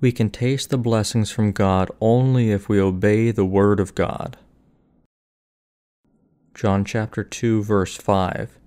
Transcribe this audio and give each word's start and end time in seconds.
We 0.00 0.12
can 0.12 0.30
taste 0.30 0.70
the 0.70 0.78
blessings 0.78 1.30
from 1.30 1.52
God 1.52 1.90
only 2.00 2.50
if 2.50 2.70
we 2.70 2.80
obey 2.80 3.30
the 3.32 3.44
Word 3.44 3.78
of 3.78 3.94
God. 3.94 4.38
John 6.54 6.86
chapter 6.86 7.22
2, 7.22 7.62
verse 7.62 7.96
5. 7.96 8.58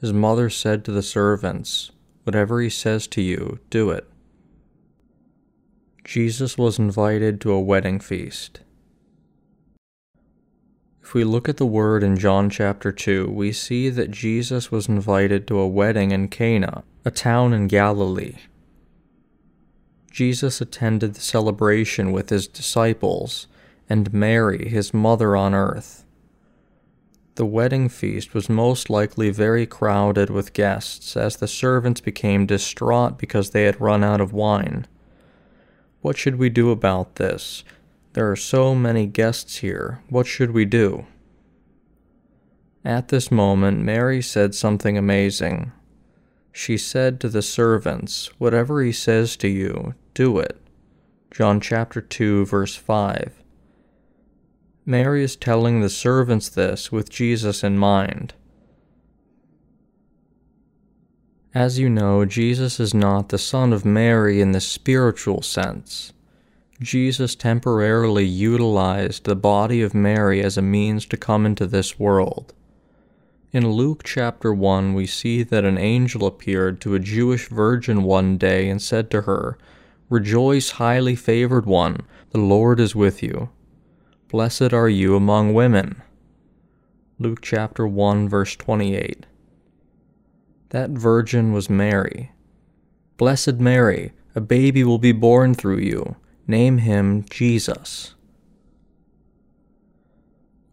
His 0.00 0.12
mother 0.12 0.48
said 0.48 0.84
to 0.84 0.92
the 0.92 1.02
servants, 1.02 1.90
Whatever 2.22 2.60
he 2.60 2.70
says 2.70 3.08
to 3.08 3.20
you, 3.20 3.58
do 3.70 3.90
it. 3.90 4.08
Jesus 6.04 6.56
was 6.56 6.78
invited 6.78 7.40
to 7.40 7.50
a 7.50 7.60
wedding 7.60 7.98
feast. 7.98 8.60
If 11.02 11.12
we 11.14 11.24
look 11.24 11.48
at 11.48 11.56
the 11.56 11.66
word 11.66 12.04
in 12.04 12.16
John 12.16 12.50
chapter 12.50 12.92
2, 12.92 13.28
we 13.30 13.52
see 13.52 13.88
that 13.90 14.12
Jesus 14.12 14.70
was 14.70 14.88
invited 14.88 15.48
to 15.48 15.58
a 15.58 15.66
wedding 15.66 16.12
in 16.12 16.28
Cana, 16.28 16.84
a 17.04 17.10
town 17.10 17.52
in 17.52 17.66
Galilee. 17.66 18.36
Jesus 20.12 20.60
attended 20.60 21.14
the 21.14 21.20
celebration 21.20 22.12
with 22.12 22.28
his 22.28 22.46
disciples 22.46 23.46
and 23.88 24.12
Mary, 24.12 24.68
his 24.68 24.92
mother 24.92 25.34
on 25.34 25.54
earth. 25.54 26.04
The 27.36 27.46
wedding 27.46 27.88
feast 27.88 28.34
was 28.34 28.50
most 28.50 28.90
likely 28.90 29.30
very 29.30 29.64
crowded 29.64 30.28
with 30.28 30.52
guests, 30.52 31.16
as 31.16 31.36
the 31.36 31.48
servants 31.48 32.02
became 32.02 32.44
distraught 32.44 33.16
because 33.16 33.50
they 33.50 33.64
had 33.64 33.80
run 33.80 34.04
out 34.04 34.20
of 34.20 34.34
wine. 34.34 34.86
What 36.02 36.18
should 36.18 36.36
we 36.36 36.50
do 36.50 36.70
about 36.70 37.14
this? 37.14 37.64
There 38.12 38.30
are 38.30 38.36
so 38.36 38.74
many 38.74 39.06
guests 39.06 39.58
here. 39.58 40.02
What 40.10 40.26
should 40.26 40.50
we 40.50 40.66
do? 40.66 41.06
At 42.84 43.08
this 43.08 43.30
moment, 43.30 43.80
Mary 43.80 44.20
said 44.20 44.54
something 44.54 44.98
amazing. 44.98 45.72
She 46.52 46.76
said 46.76 47.18
to 47.20 47.30
the 47.30 47.40
servants, 47.40 48.26
Whatever 48.38 48.82
he 48.82 48.92
says 48.92 49.36
to 49.38 49.48
you, 49.48 49.94
do 50.14 50.38
it. 50.38 50.60
John 51.30 51.60
chapter 51.60 52.00
2, 52.00 52.46
verse 52.46 52.76
5. 52.76 53.42
Mary 54.84 55.22
is 55.22 55.36
telling 55.36 55.80
the 55.80 55.88
servants 55.88 56.48
this 56.48 56.90
with 56.90 57.08
Jesus 57.08 57.62
in 57.62 57.78
mind. 57.78 58.34
As 61.54 61.78
you 61.78 61.88
know, 61.88 62.24
Jesus 62.24 62.80
is 62.80 62.94
not 62.94 63.28
the 63.28 63.38
Son 63.38 63.72
of 63.72 63.84
Mary 63.84 64.40
in 64.40 64.52
the 64.52 64.60
spiritual 64.60 65.42
sense. 65.42 66.12
Jesus 66.80 67.34
temporarily 67.34 68.24
utilized 68.24 69.24
the 69.24 69.36
body 69.36 69.82
of 69.82 69.94
Mary 69.94 70.42
as 70.42 70.58
a 70.58 70.62
means 70.62 71.06
to 71.06 71.16
come 71.16 71.46
into 71.46 71.66
this 71.66 71.98
world. 71.98 72.52
In 73.52 73.70
Luke 73.70 74.02
chapter 74.02 74.52
1, 74.52 74.94
we 74.94 75.06
see 75.06 75.42
that 75.42 75.64
an 75.64 75.76
angel 75.76 76.26
appeared 76.26 76.80
to 76.80 76.94
a 76.94 76.98
Jewish 76.98 77.48
virgin 77.48 78.02
one 78.02 78.38
day 78.38 78.68
and 78.68 78.80
said 78.80 79.10
to 79.10 79.22
her, 79.22 79.58
Rejoice, 80.12 80.72
highly 80.72 81.16
favored 81.16 81.64
one, 81.64 82.02
the 82.32 82.38
Lord 82.38 82.80
is 82.80 82.94
with 82.94 83.22
you. 83.22 83.48
Blessed 84.28 84.74
are 84.74 84.90
you 84.90 85.16
among 85.16 85.54
women. 85.54 86.02
Luke 87.18 87.40
chapter 87.40 87.86
1, 87.86 88.28
verse 88.28 88.54
28. 88.56 89.24
That 90.68 90.90
virgin 90.90 91.54
was 91.54 91.70
Mary. 91.70 92.30
Blessed 93.16 93.54
Mary, 93.54 94.12
a 94.34 94.42
baby 94.42 94.84
will 94.84 94.98
be 94.98 95.12
born 95.12 95.54
through 95.54 95.78
you. 95.78 96.16
Name 96.46 96.76
him 96.76 97.24
Jesus. 97.30 98.14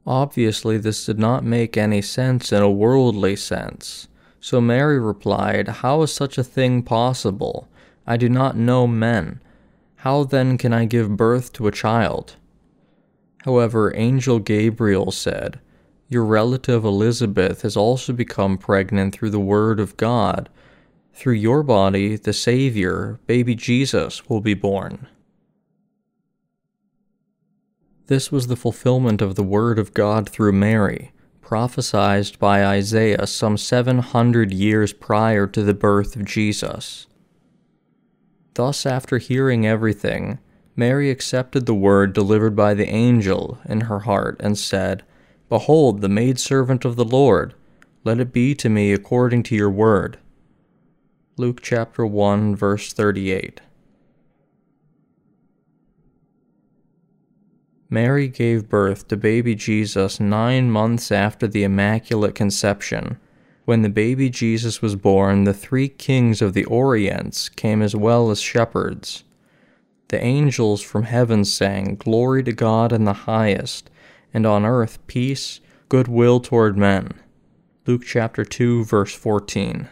Obviously, 0.05 0.77
this 0.77 1.05
did 1.05 1.17
not 1.17 1.45
make 1.45 1.77
any 1.77 2.01
sense 2.01 2.51
in 2.51 2.61
a 2.61 2.69
worldly 2.69 3.37
sense. 3.37 4.09
So 4.41 4.59
Mary 4.59 4.99
replied, 4.99 5.69
How 5.69 6.01
is 6.01 6.11
such 6.11 6.37
a 6.37 6.43
thing 6.43 6.83
possible? 6.83 7.69
I 8.09 8.17
do 8.17 8.27
not 8.27 8.57
know 8.57 8.87
men. 8.87 9.39
How 9.97 10.23
then 10.23 10.57
can 10.57 10.73
I 10.73 10.85
give 10.85 11.15
birth 11.15 11.53
to 11.53 11.67
a 11.67 11.71
child? 11.71 12.37
However, 13.45 13.95
Angel 13.95 14.39
Gabriel 14.39 15.11
said, 15.11 15.59
Your 16.07 16.25
relative 16.25 16.83
Elizabeth 16.83 17.61
has 17.61 17.77
also 17.77 18.11
become 18.11 18.57
pregnant 18.57 19.13
through 19.13 19.29
the 19.29 19.39
Word 19.39 19.79
of 19.79 19.95
God. 19.95 20.49
Through 21.13 21.35
your 21.35 21.61
body, 21.61 22.15
the 22.15 22.33
Savior, 22.33 23.19
baby 23.27 23.53
Jesus, 23.53 24.27
will 24.27 24.41
be 24.41 24.55
born. 24.55 25.07
This 28.07 28.31
was 28.31 28.47
the 28.47 28.55
fulfillment 28.55 29.21
of 29.21 29.35
the 29.35 29.43
word 29.43 29.77
of 29.77 29.93
God 29.93 30.27
through 30.27 30.53
Mary, 30.53 31.11
prophesied 31.41 32.39
by 32.39 32.65
Isaiah 32.65 33.27
some 33.27 33.55
700 33.55 34.51
years 34.51 34.93
prior 34.93 35.45
to 35.45 35.61
the 35.61 35.75
birth 35.75 36.15
of 36.15 36.25
Jesus. 36.25 37.05
Thus, 38.59 38.85
after 38.85 39.19
hearing 39.19 39.65
everything, 39.65 40.37
Mary 40.75 41.09
accepted 41.09 41.65
the 41.65 41.73
word 41.73 42.11
delivered 42.11 42.57
by 42.57 42.73
the 42.73 42.89
angel 42.89 43.57
in 43.63 43.79
her 43.87 43.99
heart 43.99 44.35
and 44.41 44.57
said, 44.57 45.01
Behold, 45.47 46.01
the 46.01 46.09
maidservant 46.09 46.83
of 46.83 46.97
the 46.97 47.05
Lord, 47.05 47.53
let 48.03 48.19
it 48.19 48.33
be 48.33 48.53
to 48.55 48.67
me 48.67 48.91
according 48.91 49.43
to 49.43 49.55
your 49.55 49.69
word. 49.69 50.19
Luke 51.37 51.61
chapter 51.61 52.05
1, 52.05 52.53
verse 52.53 52.91
38. 52.91 53.61
Mary 57.89 58.27
gave 58.27 58.67
birth 58.67 59.07
to 59.07 59.15
baby 59.15 59.55
Jesus 59.55 60.19
nine 60.19 60.69
months 60.69 61.13
after 61.13 61.47
the 61.47 61.63
Immaculate 61.63 62.35
Conception. 62.35 63.19
When 63.69 63.83
the 63.83 63.89
baby 63.89 64.31
Jesus 64.31 64.81
was 64.81 64.95
born, 64.95 65.43
the 65.43 65.53
three 65.53 65.89
kings 65.89 66.41
of 66.41 66.53
the 66.53 66.65
Orients 66.65 67.49
came 67.49 67.83
as 67.83 67.95
well 67.95 68.31
as 68.31 68.41
shepherds. 68.41 69.23
The 70.07 70.19
angels 70.19 70.81
from 70.81 71.03
heaven 71.03 71.45
sang, 71.45 71.97
Glory 71.97 72.41
to 72.45 72.51
God 72.51 72.91
in 72.91 73.03
the 73.03 73.13
highest, 73.13 73.91
and 74.33 74.47
on 74.47 74.65
earth 74.65 74.97
peace, 75.05 75.59
goodwill 75.87 76.39
toward 76.39 76.79
men. 76.79 77.11
Luke 77.85 78.01
chapter 78.03 78.43
2, 78.43 78.85
verse 78.85 79.13
14. 79.13 79.87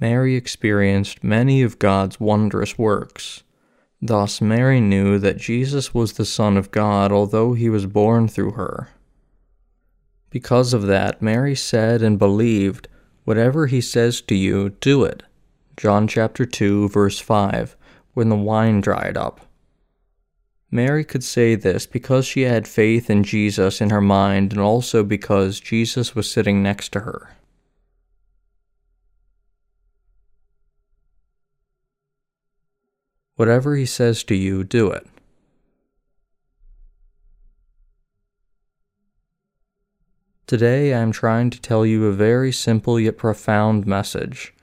Mary 0.00 0.36
experienced 0.36 1.24
many 1.24 1.62
of 1.62 1.80
God's 1.80 2.20
wondrous 2.20 2.78
works. 2.78 3.42
Thus 4.00 4.40
Mary 4.40 4.80
knew 4.80 5.18
that 5.18 5.38
Jesus 5.38 5.92
was 5.92 6.12
the 6.12 6.24
Son 6.24 6.56
of 6.56 6.70
God, 6.70 7.10
although 7.10 7.54
he 7.54 7.68
was 7.68 7.86
born 7.86 8.28
through 8.28 8.52
her. 8.52 8.90
Because 10.30 10.74
of 10.74 10.86
that, 10.86 11.22
Mary 11.22 11.54
said 11.54 12.02
and 12.02 12.18
believed, 12.18 12.88
Whatever 13.24 13.66
he 13.66 13.80
says 13.80 14.20
to 14.22 14.34
you, 14.34 14.70
do 14.80 15.04
it. 15.04 15.22
John 15.76 16.08
chapter 16.08 16.44
2, 16.44 16.88
verse 16.88 17.18
5, 17.18 17.76
when 18.14 18.28
the 18.28 18.36
wine 18.36 18.80
dried 18.80 19.16
up. 19.16 19.40
Mary 20.70 21.04
could 21.04 21.24
say 21.24 21.54
this 21.54 21.86
because 21.86 22.26
she 22.26 22.42
had 22.42 22.68
faith 22.68 23.08
in 23.08 23.24
Jesus 23.24 23.80
in 23.80 23.90
her 23.90 24.00
mind 24.00 24.52
and 24.52 24.60
also 24.60 25.02
because 25.02 25.60
Jesus 25.60 26.14
was 26.14 26.30
sitting 26.30 26.62
next 26.62 26.90
to 26.92 27.00
her. 27.00 27.36
Whatever 33.36 33.76
he 33.76 33.86
says 33.86 34.24
to 34.24 34.34
you, 34.34 34.64
do 34.64 34.90
it. 34.90 35.06
Today 40.48 40.94
I 40.94 41.00
am 41.00 41.12
trying 41.12 41.50
to 41.50 41.60
tell 41.60 41.84
you 41.84 42.06
a 42.06 42.12
very 42.12 42.52
simple 42.52 42.98
yet 42.98 43.18
profound 43.18 43.86
message. 43.86 44.54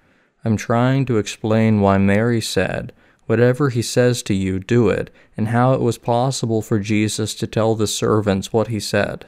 I'm 0.44 0.58
trying 0.58 1.06
to 1.06 1.20
explain 1.20 1.80
why 1.80 2.00
Mary 2.00 2.42
said, 2.42 2.92
Whatever 3.28 3.70
he 3.70 3.84
says 3.84 4.24
to 4.24 4.34
you, 4.34 4.58
do 4.58 4.90
it, 4.90 5.12
and 5.38 5.50
how 5.50 5.74
it 5.74 5.82
was 5.82 6.00
possible 6.00 6.64
for 6.64 6.80
Jesus 6.80 7.36
to 7.36 7.46
tell 7.46 7.76
the 7.76 7.86
servants 7.86 8.52
what 8.52 8.70
he 8.70 8.80
said. 8.80 9.28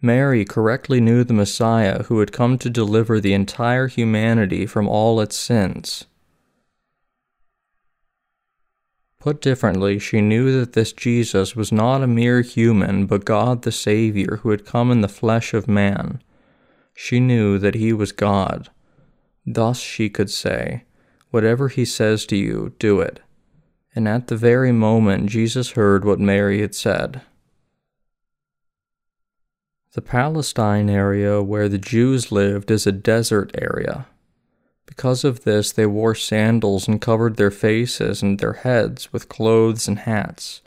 Mary 0.00 0.46
correctly 0.46 0.98
knew 0.98 1.22
the 1.22 1.34
Messiah 1.34 2.04
who 2.04 2.20
had 2.20 2.32
come 2.32 2.56
to 2.56 2.70
deliver 2.70 3.20
the 3.20 3.34
entire 3.34 3.88
humanity 3.88 4.64
from 4.64 4.88
all 4.88 5.20
its 5.20 5.36
sins. 5.36 6.06
Put 9.24 9.40
differently, 9.40 9.98
she 9.98 10.20
knew 10.20 10.52
that 10.60 10.74
this 10.74 10.92
Jesus 10.92 11.56
was 11.56 11.72
not 11.72 12.02
a 12.02 12.06
mere 12.06 12.42
human, 12.42 13.06
but 13.06 13.24
God 13.24 13.62
the 13.62 13.72
Savior 13.72 14.40
who 14.42 14.50
had 14.50 14.66
come 14.66 14.90
in 14.90 15.00
the 15.00 15.08
flesh 15.08 15.54
of 15.54 15.66
man. 15.66 16.22
She 16.94 17.20
knew 17.20 17.58
that 17.58 17.74
he 17.74 17.90
was 17.94 18.12
God. 18.12 18.68
Thus 19.46 19.80
she 19.80 20.10
could 20.10 20.28
say, 20.28 20.84
Whatever 21.30 21.68
he 21.68 21.86
says 21.86 22.26
to 22.26 22.36
you, 22.36 22.74
do 22.78 23.00
it. 23.00 23.20
And 23.94 24.06
at 24.06 24.26
the 24.26 24.36
very 24.36 24.72
moment 24.72 25.30
Jesus 25.30 25.70
heard 25.70 26.04
what 26.04 26.20
Mary 26.20 26.60
had 26.60 26.74
said. 26.74 27.22
The 29.94 30.02
Palestine 30.02 30.90
area 30.90 31.42
where 31.42 31.70
the 31.70 31.78
Jews 31.78 32.30
lived 32.30 32.70
is 32.70 32.86
a 32.86 32.92
desert 32.92 33.52
area. 33.58 34.06
Because 34.86 35.24
of 35.24 35.44
this, 35.44 35.72
they 35.72 35.86
wore 35.86 36.14
sandals 36.14 36.86
and 36.86 37.00
covered 37.00 37.36
their 37.36 37.50
faces 37.50 38.22
and 38.22 38.38
their 38.38 38.52
heads 38.52 39.12
with 39.12 39.28
clothes 39.28 39.88
and 39.88 40.00
hats. 40.00 40.62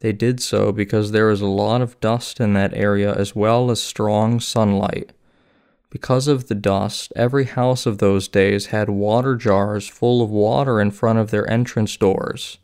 They 0.00 0.12
did 0.12 0.40
so 0.40 0.72
because 0.72 1.12
there 1.12 1.30
is 1.30 1.40
a 1.40 1.46
lot 1.46 1.80
of 1.80 2.00
dust 2.00 2.40
in 2.40 2.54
that 2.54 2.74
area 2.74 3.14
as 3.14 3.36
well 3.36 3.70
as 3.70 3.80
strong 3.80 4.40
sunlight. 4.40 5.12
Because 5.90 6.26
of 6.26 6.48
the 6.48 6.54
dust, 6.54 7.12
every 7.14 7.44
house 7.44 7.84
of 7.84 7.98
those 7.98 8.26
days 8.26 8.66
had 8.66 8.88
water 8.88 9.36
jars 9.36 9.86
full 9.86 10.22
of 10.22 10.30
water 10.30 10.80
in 10.80 10.90
front 10.90 11.18
of 11.18 11.30
their 11.30 11.48
entrance 11.48 11.96
doors. 11.96 12.58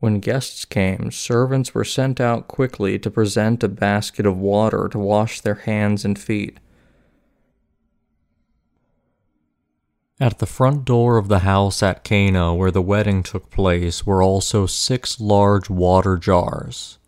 When 0.00 0.20
guests 0.20 0.66
came, 0.66 1.10
servants 1.10 1.72
were 1.72 1.84
sent 1.84 2.20
out 2.20 2.48
quickly 2.48 2.98
to 2.98 3.10
present 3.10 3.62
a 3.62 3.68
basket 3.68 4.26
of 4.26 4.36
water 4.36 4.88
to 4.90 4.98
wash 4.98 5.40
their 5.40 5.54
hands 5.54 6.04
and 6.04 6.18
feet. 6.18 6.58
At 10.20 10.38
the 10.38 10.46
front 10.46 10.84
door 10.84 11.16
of 11.16 11.26
the 11.26 11.40
house 11.40 11.82
at 11.82 12.04
Cana 12.04 12.54
where 12.54 12.70
the 12.70 12.80
wedding 12.80 13.24
took 13.24 13.50
place 13.50 14.06
were 14.06 14.22
also 14.22 14.64
six 14.64 15.18
large 15.18 15.68
water 15.68 16.16
jars. 16.16 16.98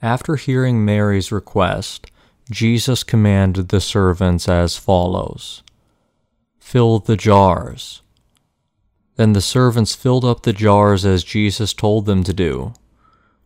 After 0.00 0.36
hearing 0.36 0.84
Mary's 0.84 1.32
request, 1.32 2.08
Jesus 2.48 3.02
commanded 3.02 3.70
the 3.70 3.80
servants 3.80 4.48
as 4.48 4.76
follows 4.76 5.64
Fill 6.60 7.00
the 7.00 7.16
jars. 7.16 8.02
Then 9.16 9.32
the 9.32 9.40
servants 9.40 9.96
filled 9.96 10.24
up 10.24 10.42
the 10.42 10.52
jars 10.52 11.04
as 11.04 11.24
Jesus 11.24 11.72
told 11.72 12.06
them 12.06 12.22
to 12.22 12.32
do. 12.32 12.74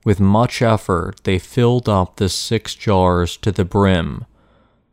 With 0.04 0.20
much 0.20 0.60
effort, 0.60 1.24
they 1.24 1.38
filled 1.38 1.88
up 1.88 2.16
the 2.16 2.28
six 2.28 2.74
jars 2.74 3.38
to 3.38 3.52
the 3.52 3.64
brim. 3.64 4.26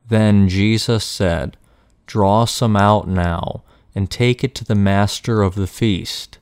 Then 0.08 0.48
Jesus 0.48 1.04
said, 1.04 1.58
Draw 2.08 2.46
some 2.46 2.76
out 2.76 3.08
now, 3.08 3.64
and 3.94 4.10
take 4.10 4.44
it 4.44 4.56
to 4.56 4.66
the 4.66 4.76
master 4.76 5.42
of 5.42 5.56
the 5.56 5.68
feast. 5.68 6.40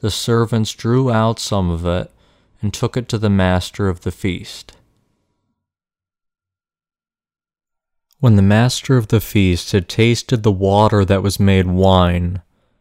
The 0.00 0.10
servants 0.10 0.72
drew 0.72 1.10
out 1.10 1.38
some 1.38 1.68
of 1.70 1.84
it, 1.84 2.10
and 2.62 2.72
took 2.72 2.96
it 2.96 3.08
to 3.10 3.18
the 3.18 3.28
master 3.28 3.88
of 3.88 4.00
the 4.02 4.12
feast. 4.12 4.72
When 8.20 8.36
the 8.36 8.42
master 8.42 8.96
of 8.96 9.08
the 9.08 9.20
feast 9.20 9.72
had 9.72 9.86
tasted 9.86 10.42
the 10.42 10.52
water 10.52 11.04
that 11.04 11.22
was 11.22 11.38
made 11.38 11.66
wine, 11.66 12.40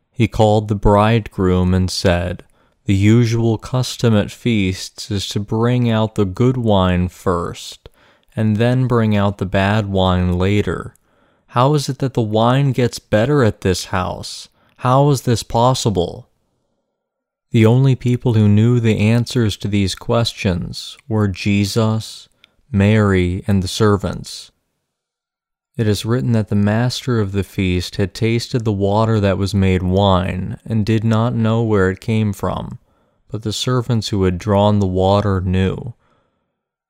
he 0.10 0.28
called 0.28 0.70
the 0.70 0.76
bridegroom 0.76 1.74
and 1.74 1.92
said, 1.92 2.46
The 2.86 2.96
usual 2.96 3.58
custom 3.58 4.16
at 4.16 4.32
feasts 4.32 5.12
is 5.12 5.28
to 5.30 5.42
bring 5.42 5.90
out 5.90 6.16
the 6.16 6.24
good 6.24 6.56
wine 6.56 7.10
first, 7.10 7.90
and 8.36 8.56
then 8.56 8.88
bring 8.88 9.18
out 9.18 9.38
the 9.38 9.46
bad 9.46 9.88
wine 9.88 10.38
later. 10.38 10.96
How 11.54 11.76
is 11.76 11.88
it 11.88 12.00
that 12.00 12.16
the 12.16 12.22
wine 12.24 12.72
gets 12.72 12.98
better 12.98 13.44
at 13.44 13.62
this 13.62 13.86
house? 13.86 14.50
How 14.78 15.12
is 15.12 15.22
this 15.22 15.44
possible? 15.44 16.28
The 17.52 17.64
only 17.64 17.96
people 17.96 18.34
who 18.34 18.48
knew 18.48 18.80
the 18.80 18.98
answers 18.98 19.56
to 19.58 19.68
these 19.68 19.94
questions 19.94 20.98
were 21.08 21.28
Jesus, 21.28 22.28
Mary, 22.72 23.44
and 23.46 23.62
the 23.62 23.68
servants. 23.68 24.52
It 25.78 25.88
is 25.88 26.06
written 26.06 26.32
that 26.32 26.48
the 26.48 26.56
master 26.56 27.20
of 27.20 27.34
the 27.34 27.44
feast 27.44 27.98
had 27.98 28.16
tasted 28.16 28.66
the 28.66 28.74
water 28.74 29.20
that 29.20 29.38
was 29.38 29.54
made 29.54 29.84
wine, 29.84 30.58
and 30.66 30.84
did 30.84 31.04
not 31.04 31.36
know 31.36 31.62
where 31.62 31.92
it 31.92 32.02
came 32.02 32.34
from, 32.34 32.80
but 33.28 33.44
the 33.44 33.54
servants 33.54 34.08
who 34.08 34.24
had 34.24 34.40
drawn 34.40 34.80
the 34.80 34.88
water 34.88 35.40
knew. 35.40 35.94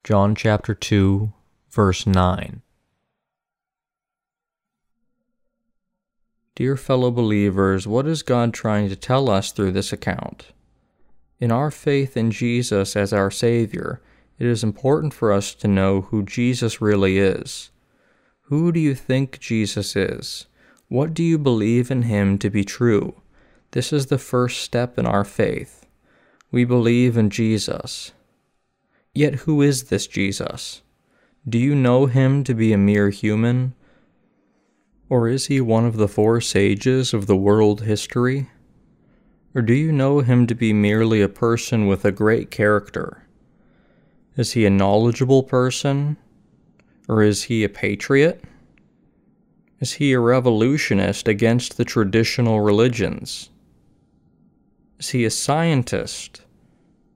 John 0.06 0.36
chapter 0.36 0.74
2, 0.74 1.34
verse 1.70 2.08
9. 2.08 2.63
Dear 6.56 6.78
fellow 6.78 7.10
believers, 7.10 7.88
what 7.88 8.06
is 8.06 8.22
God 8.22 8.54
trying 8.54 8.88
to 8.90 8.96
tell 8.96 9.28
us 9.28 9.52
through 9.52 9.72
this 9.72 9.92
account? 9.92 10.52
In 11.40 11.52
our 11.52 11.72
faith 11.72 12.16
in 12.16 12.30
Jesus 12.30 12.96
as 12.96 13.12
our 13.12 13.32
Savior, 13.32 14.02
it 14.38 14.46
is 14.46 14.64
important 14.64 15.16
for 15.16 15.32
us 15.32 15.56
to 15.56 15.68
know 15.68 16.02
who 16.02 16.22
Jesus 16.22 16.80
really 16.80 17.18
is. 17.18 17.72
Who 18.44 18.72
do 18.72 18.80
you 18.80 18.94
think 18.94 19.40
Jesus 19.40 19.96
is? 19.96 20.46
What 20.90 21.16
do 21.16 21.24
you 21.24 21.40
believe 21.40 21.90
in 21.90 22.04
him 22.04 22.38
to 22.38 22.52
be 22.52 22.64
true? 22.64 23.16
This 23.72 23.92
is 23.92 24.06
the 24.06 24.20
first 24.20 24.62
step 24.62 25.00
in 25.00 25.08
our 25.08 25.24
faith. 25.24 25.88
We 26.52 26.66
believe 26.66 27.18
in 27.18 27.32
Jesus. 27.32 28.12
Yet 29.16 29.36
who 29.46 29.64
is 29.64 29.86
this 29.86 30.06
Jesus? 30.06 30.84
Do 31.50 31.58
you 31.58 31.74
know 31.74 32.06
him 32.06 32.44
to 32.44 32.54
be 32.54 32.74
a 32.74 32.78
mere 32.78 33.10
human? 33.10 33.74
Or 35.14 35.28
is 35.28 35.46
he 35.46 35.62
one 35.62 35.86
of 35.86 35.98
the 35.98 36.08
four 36.08 36.42
sages 36.42 37.14
of 37.14 37.28
the 37.28 37.36
world 37.36 37.82
history? 37.82 38.50
Or 39.54 39.62
do 39.62 39.76
you 39.76 39.92
know 39.92 40.22
him 40.22 40.48
to 40.48 40.56
be 40.56 40.74
merely 40.74 41.22
a 41.22 41.30
person 41.30 41.86
with 41.86 42.04
a 42.04 42.12
great 42.12 42.50
character? 42.50 43.24
Is 44.38 44.54
he 44.54 44.66
a 44.66 44.72
knowledgeable 44.72 45.44
person? 45.44 46.18
Or 47.08 47.22
is 47.22 47.44
he 47.44 47.64
a 47.64 47.70
patriot? 47.70 48.44
Is 49.80 49.94
he 49.94 50.14
a 50.14 50.20
revolutionist 50.20 51.28
against 51.28 51.78
the 51.78 51.86
traditional 51.86 52.62
religions? 52.62 53.52
Is 54.98 55.10
he 55.10 55.26
a 55.26 55.30
scientist, 55.30 56.42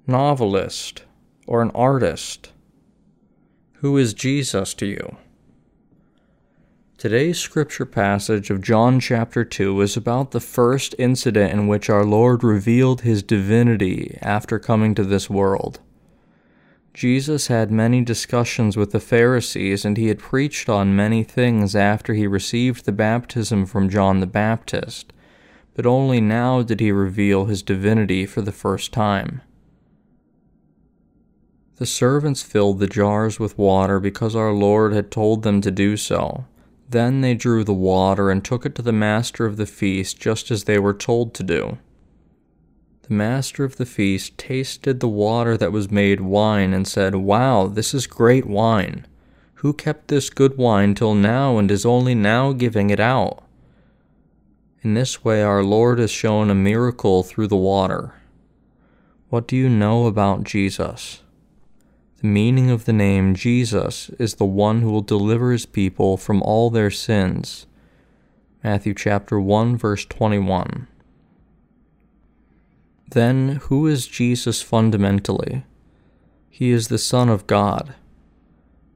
novelist, 0.06 1.02
or 1.48 1.64
an 1.64 1.72
artist? 1.74 2.52
Who 3.78 3.98
is 3.98 4.14
Jesus 4.14 4.76
to 4.76 4.86
you? 4.86 5.18
Today's 6.98 7.38
scripture 7.38 7.86
passage 7.86 8.50
of 8.50 8.60
John 8.60 9.00
chapter 9.00 9.46
2 9.46 9.82
is 9.82 9.96
about 9.96 10.32
the 10.32 10.40
first 10.40 10.96
incident 10.98 11.54
in 11.54 11.68
which 11.68 11.92
our 11.92 12.04
Lord 12.04 12.44
revealed 12.44 13.02
his 13.02 13.22
divinity 13.22 14.18
after 14.20 14.58
coming 14.58 14.96
to 14.96 15.04
this 15.04 15.30
world. 15.30 15.80
Jesus 16.96 17.50
had 17.50 17.70
many 17.70 18.02
discussions 18.02 18.76
with 18.76 18.94
the 18.94 19.00
Pharisees, 19.00 19.86
and 19.86 19.96
he 19.96 20.08
had 20.08 20.18
preached 20.18 20.70
on 20.70 20.96
many 20.96 21.24
things 21.24 21.76
after 21.76 22.16
he 22.16 22.26
received 22.26 22.86
the 22.86 22.92
baptism 22.92 23.68
from 23.68 23.92
John 23.92 24.20
the 24.20 24.26
Baptist, 24.26 25.14
but 25.76 25.86
only 25.86 26.20
now 26.20 26.64
did 26.64 26.80
he 26.80 26.92
reveal 26.92 27.46
his 27.46 27.62
divinity 27.62 28.26
for 28.26 28.42
the 28.42 28.52
first 28.52 28.92
time. 28.92 29.42
The 31.76 31.86
servants 31.86 32.42
filled 32.42 32.80
the 32.80 32.88
jars 32.88 33.40
with 33.40 33.56
water 33.56 34.00
because 34.00 34.36
our 34.36 34.52
Lord 34.52 34.94
had 34.94 35.12
told 35.12 35.44
them 35.44 35.62
to 35.62 35.70
do 35.70 35.96
so. 35.96 36.46
Then 36.90 37.22
they 37.22 37.34
drew 37.34 37.64
the 37.64 37.74
water 37.74 38.32
and 38.32 38.44
took 38.44 38.66
it 38.66 38.76
to 38.76 38.82
the 38.82 38.94
master 38.94 39.46
of 39.46 39.58
the 39.58 39.66
feast 39.66 40.20
just 40.20 40.52
as 40.52 40.64
they 40.64 40.80
were 40.80 40.94
told 40.94 41.34
to 41.34 41.44
do. 41.44 41.78
The 43.08 43.14
master 43.14 43.64
of 43.64 43.78
the 43.78 43.86
feast 43.86 44.38
tasted 44.38 45.00
the 45.00 45.08
water 45.08 45.58
that 45.58 45.72
was 45.72 45.92
made 45.92 46.22
wine 46.22 46.74
and 46.74 46.88
said, 46.88 47.16
Wow, 47.16 47.68
this 47.68 47.94
is 47.94 48.08
great 48.08 48.46
wine. 48.46 49.06
Who 49.56 49.74
kept 49.74 50.08
this 50.08 50.30
good 50.30 50.58
wine 50.58 50.94
till 50.94 51.16
now 51.16 51.58
and 51.58 51.72
is 51.72 51.86
only 51.86 52.16
now 52.16 52.54
giving 52.54 52.90
it 52.90 53.00
out? 53.00 53.44
In 54.82 54.94
this 54.94 55.24
way, 55.24 55.42
our 55.42 55.64
Lord 55.64 56.00
has 56.00 56.12
shown 56.12 56.50
a 56.50 56.56
miracle 56.56 57.24
through 57.24 57.48
the 57.48 57.58
water. 57.58 58.14
What 59.30 59.48
do 59.48 59.56
you 59.56 59.68
know 59.68 60.06
about 60.06 60.44
Jesus? 60.44 61.24
The 62.22 62.28
meaning 62.28 62.72
of 62.72 62.86
the 62.86 62.94
name 62.94 63.36
Jesus 63.36 64.10
is 64.18 64.36
the 64.36 64.46
one 64.46 64.82
who 64.82 64.90
will 64.92 65.02
deliver 65.02 65.52
his 65.52 65.68
people 65.68 66.18
from 66.18 66.42
all 66.42 66.72
their 66.72 66.90
sins. 66.90 67.68
Matthew 68.64 68.96
chapter 68.96 69.40
1 69.40 69.78
verse 69.78 70.04
21. 70.06 70.88
Then, 73.10 73.60
who 73.64 73.86
is 73.86 74.08
Jesus 74.08 74.64
fundamentally? 74.64 75.64
He 76.50 76.72
is 76.72 76.88
the 76.88 76.98
Son 76.98 77.30
of 77.30 77.46
God. 77.46 77.94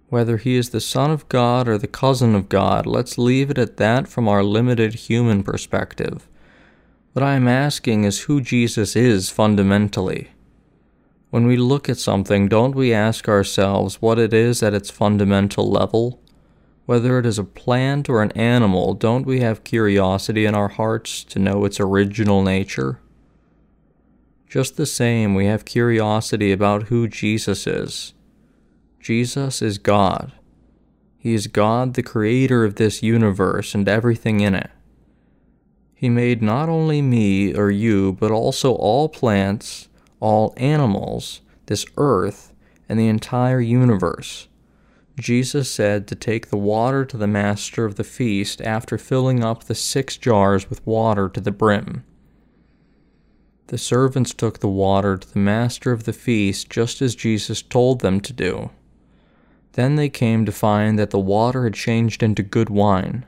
Whether 0.09 0.37
he 0.37 0.55
is 0.55 0.71
the 0.71 0.81
Son 0.81 1.11
of 1.11 1.29
God 1.29 1.67
or 1.67 1.77
the 1.77 1.87
cousin 1.87 2.33
of 2.33 2.49
God, 2.49 2.87
let's 2.87 3.19
leave 3.19 3.51
it 3.51 3.57
at 3.59 3.77
that 3.77 4.07
from 4.07 4.27
our 4.27 4.43
limited 4.43 4.95
human 4.95 5.43
perspective. 5.43 6.27
What 7.13 7.23
I 7.23 7.35
am 7.35 7.47
asking 7.47 8.03
is 8.03 8.21
who 8.21 8.41
Jesus 8.41 8.95
is 8.95 9.29
fundamentally. 9.29 10.31
When 11.31 11.47
we 11.47 11.55
look 11.55 11.87
at 11.87 11.97
something, 11.97 12.49
don't 12.49 12.75
we 12.75 12.93
ask 12.93 13.29
ourselves 13.29 14.01
what 14.01 14.19
it 14.19 14.33
is 14.33 14.61
at 14.61 14.73
its 14.73 14.89
fundamental 14.91 15.69
level? 15.71 16.21
Whether 16.85 17.19
it 17.19 17.25
is 17.25 17.39
a 17.39 17.45
plant 17.45 18.09
or 18.09 18.21
an 18.21 18.33
animal, 18.33 18.93
don't 18.93 19.25
we 19.25 19.39
have 19.39 19.63
curiosity 19.63 20.45
in 20.45 20.55
our 20.55 20.67
hearts 20.67 21.23
to 21.23 21.39
know 21.39 21.63
its 21.63 21.79
original 21.79 22.43
nature? 22.43 22.99
Just 24.49 24.75
the 24.75 24.85
same, 24.85 25.33
we 25.33 25.45
have 25.45 25.63
curiosity 25.63 26.51
about 26.51 26.83
who 26.83 27.07
Jesus 27.07 27.65
is. 27.65 28.13
Jesus 28.99 29.61
is 29.61 29.77
God. 29.77 30.33
He 31.17 31.33
is 31.33 31.47
God, 31.47 31.93
the 31.93 32.03
creator 32.03 32.65
of 32.65 32.75
this 32.75 33.01
universe 33.01 33.73
and 33.73 33.87
everything 33.87 34.41
in 34.41 34.53
it. 34.53 34.69
He 35.95 36.09
made 36.09 36.41
not 36.41 36.67
only 36.67 37.01
me 37.01 37.55
or 37.55 37.71
you, 37.71 38.11
but 38.19 38.31
also 38.31 38.73
all 38.73 39.07
plants, 39.07 39.87
all 40.21 40.53
animals, 40.55 41.41
this 41.65 41.85
earth, 41.97 42.53
and 42.87 42.97
the 42.97 43.09
entire 43.09 43.59
universe. 43.59 44.47
Jesus 45.19 45.69
said 45.69 46.07
to 46.07 46.15
take 46.15 46.49
the 46.49 46.57
water 46.57 47.03
to 47.03 47.17
the 47.17 47.27
master 47.27 47.83
of 47.83 47.95
the 47.95 48.03
feast 48.03 48.61
after 48.61 48.97
filling 48.97 49.43
up 49.43 49.65
the 49.65 49.75
six 49.75 50.15
jars 50.15 50.69
with 50.69 50.85
water 50.87 51.27
to 51.27 51.41
the 51.41 51.51
brim. 51.51 52.05
The 53.67 53.77
servants 53.77 54.33
took 54.33 54.59
the 54.59 54.67
water 54.67 55.17
to 55.17 55.33
the 55.33 55.39
master 55.39 55.91
of 55.91 56.05
the 56.05 56.13
feast 56.13 56.69
just 56.69 57.01
as 57.01 57.15
Jesus 57.15 57.61
told 57.61 58.01
them 58.01 58.19
to 58.21 58.33
do. 58.33 58.69
Then 59.73 59.95
they 59.95 60.09
came 60.09 60.45
to 60.45 60.51
find 60.51 60.99
that 60.99 61.11
the 61.11 61.19
water 61.19 61.63
had 61.63 61.73
changed 61.73 62.21
into 62.21 62.43
good 62.43 62.69
wine. 62.69 63.25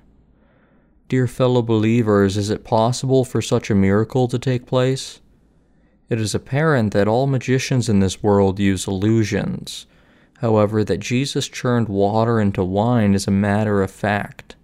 Dear 1.07 1.27
fellow 1.27 1.61
believers, 1.61 2.35
is 2.35 2.49
it 2.49 2.65
possible 2.65 3.23
for 3.23 3.41
such 3.41 3.69
a 3.69 3.75
miracle 3.75 4.27
to 4.27 4.39
take 4.39 4.65
place? 4.65 5.21
It 6.13 6.19
is 6.19 6.35
apparent 6.35 6.93
that 6.93 7.07
all 7.07 7.25
magicians 7.25 7.89
in 7.89 7.99
this 7.99 8.21
world 8.21 8.59
use 8.59 8.85
illusions. 8.85 9.87
However, 10.41 10.83
that 10.83 10.99
Jesus 10.99 11.47
churned 11.47 11.89
water 11.89 12.39
into 12.39 12.63
wine 12.63 13.15
is 13.15 13.25
a 13.25 13.31
matter 13.31 13.81
of 13.81 13.89
fact. 13.89 14.55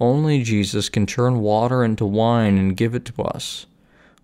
Only 0.00 0.42
Jesus 0.42 0.88
can 0.88 1.04
turn 1.04 1.40
water 1.40 1.84
into 1.84 2.06
wine 2.06 2.56
and 2.56 2.74
give 2.74 2.94
it 2.94 3.04
to 3.04 3.22
us. 3.22 3.66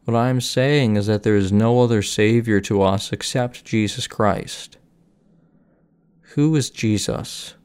What 0.07 0.17
I 0.17 0.31
am 0.31 0.41
saying 0.41 0.97
is 0.97 1.07
that 1.07 1.23
there 1.23 1.37
is 1.37 1.53
no 1.53 1.83
other 1.83 2.01
Savior 2.01 2.63
to 2.63 2.81
us 2.81 3.13
except 3.13 3.67
Jesus 3.67 4.07
Christ. 4.07 4.79
Who 6.33 6.57
is 6.57 6.71
Jesus? 6.71 7.57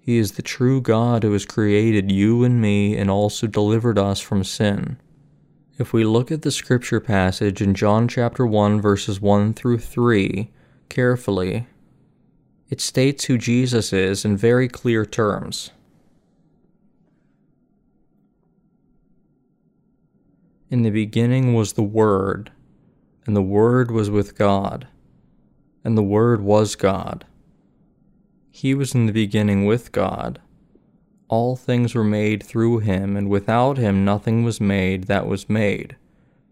He 0.00 0.18
is 0.18 0.32
the 0.32 0.42
true 0.42 0.80
God 0.80 1.22
who 1.22 1.32
has 1.32 1.46
created 1.46 2.10
you 2.10 2.42
and 2.42 2.60
me 2.60 2.96
and 2.96 3.08
also 3.08 3.46
delivered 3.46 4.00
us 4.00 4.18
from 4.18 4.42
sin. 4.42 4.96
If 5.78 5.94
we 5.94 6.04
look 6.04 6.30
at 6.30 6.42
the 6.42 6.50
scripture 6.50 7.00
passage 7.00 7.62
in 7.62 7.74
John 7.74 8.06
chapter 8.06 8.46
1 8.46 8.80
verses 8.80 9.22
1 9.22 9.54
through 9.54 9.78
3 9.78 10.50
carefully, 10.90 11.66
it 12.68 12.80
states 12.80 13.24
who 13.24 13.38
Jesus 13.38 13.90
is 13.90 14.24
in 14.24 14.36
very 14.36 14.68
clear 14.68 15.06
terms. 15.06 15.70
In 20.68 20.82
the 20.82 20.90
beginning 20.90 21.54
was 21.54 21.72
the 21.72 21.82
Word, 21.82 22.52
and 23.26 23.34
the 23.34 23.42
Word 23.42 23.90
was 23.90 24.10
with 24.10 24.36
God, 24.36 24.88
and 25.84 25.96
the 25.96 26.02
Word 26.02 26.42
was 26.42 26.76
God. 26.76 27.24
He 28.50 28.74
was 28.74 28.94
in 28.94 29.06
the 29.06 29.12
beginning 29.12 29.64
with 29.64 29.90
God. 29.90 30.38
All 31.32 31.56
things 31.56 31.94
were 31.94 32.04
made 32.04 32.42
through 32.42 32.80
him, 32.80 33.16
and 33.16 33.30
without 33.30 33.78
him 33.78 34.04
nothing 34.04 34.44
was 34.44 34.60
made 34.60 35.04
that 35.04 35.26
was 35.26 35.48
made. 35.48 35.96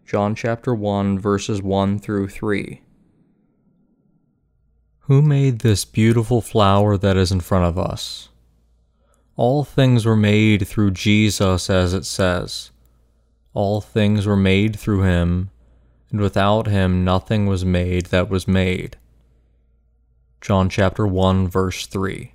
John 0.07 0.33
chapter 0.33 0.73
1, 0.73 1.19
verses 1.19 1.61
1 1.61 1.99
through 1.99 2.29
3. 2.29 2.81
Who 5.01 5.21
made 5.21 5.59
this 5.59 5.85
beautiful 5.85 6.41
flower 6.41 6.97
that 6.97 7.15
is 7.15 7.31
in 7.31 7.41
front 7.41 7.65
of 7.65 7.77
us? 7.77 8.29
All 9.35 9.63
things 9.63 10.03
were 10.03 10.15
made 10.15 10.67
through 10.67 10.91
Jesus, 10.91 11.69
as 11.69 11.93
it 11.93 12.07
says. 12.07 12.71
All 13.53 13.81
things 13.81 14.25
were 14.25 14.35
made 14.35 14.75
through 14.75 15.03
him, 15.03 15.51
and 16.09 16.19
without 16.19 16.65
him 16.65 17.03
nothing 17.05 17.45
was 17.45 17.63
made 17.63 18.07
that 18.07 18.31
was 18.31 18.47
made. 18.47 18.97
John 20.41 20.69
chapter 20.69 21.05
1 21.05 21.47
verse 21.47 21.85
3. 21.85 22.33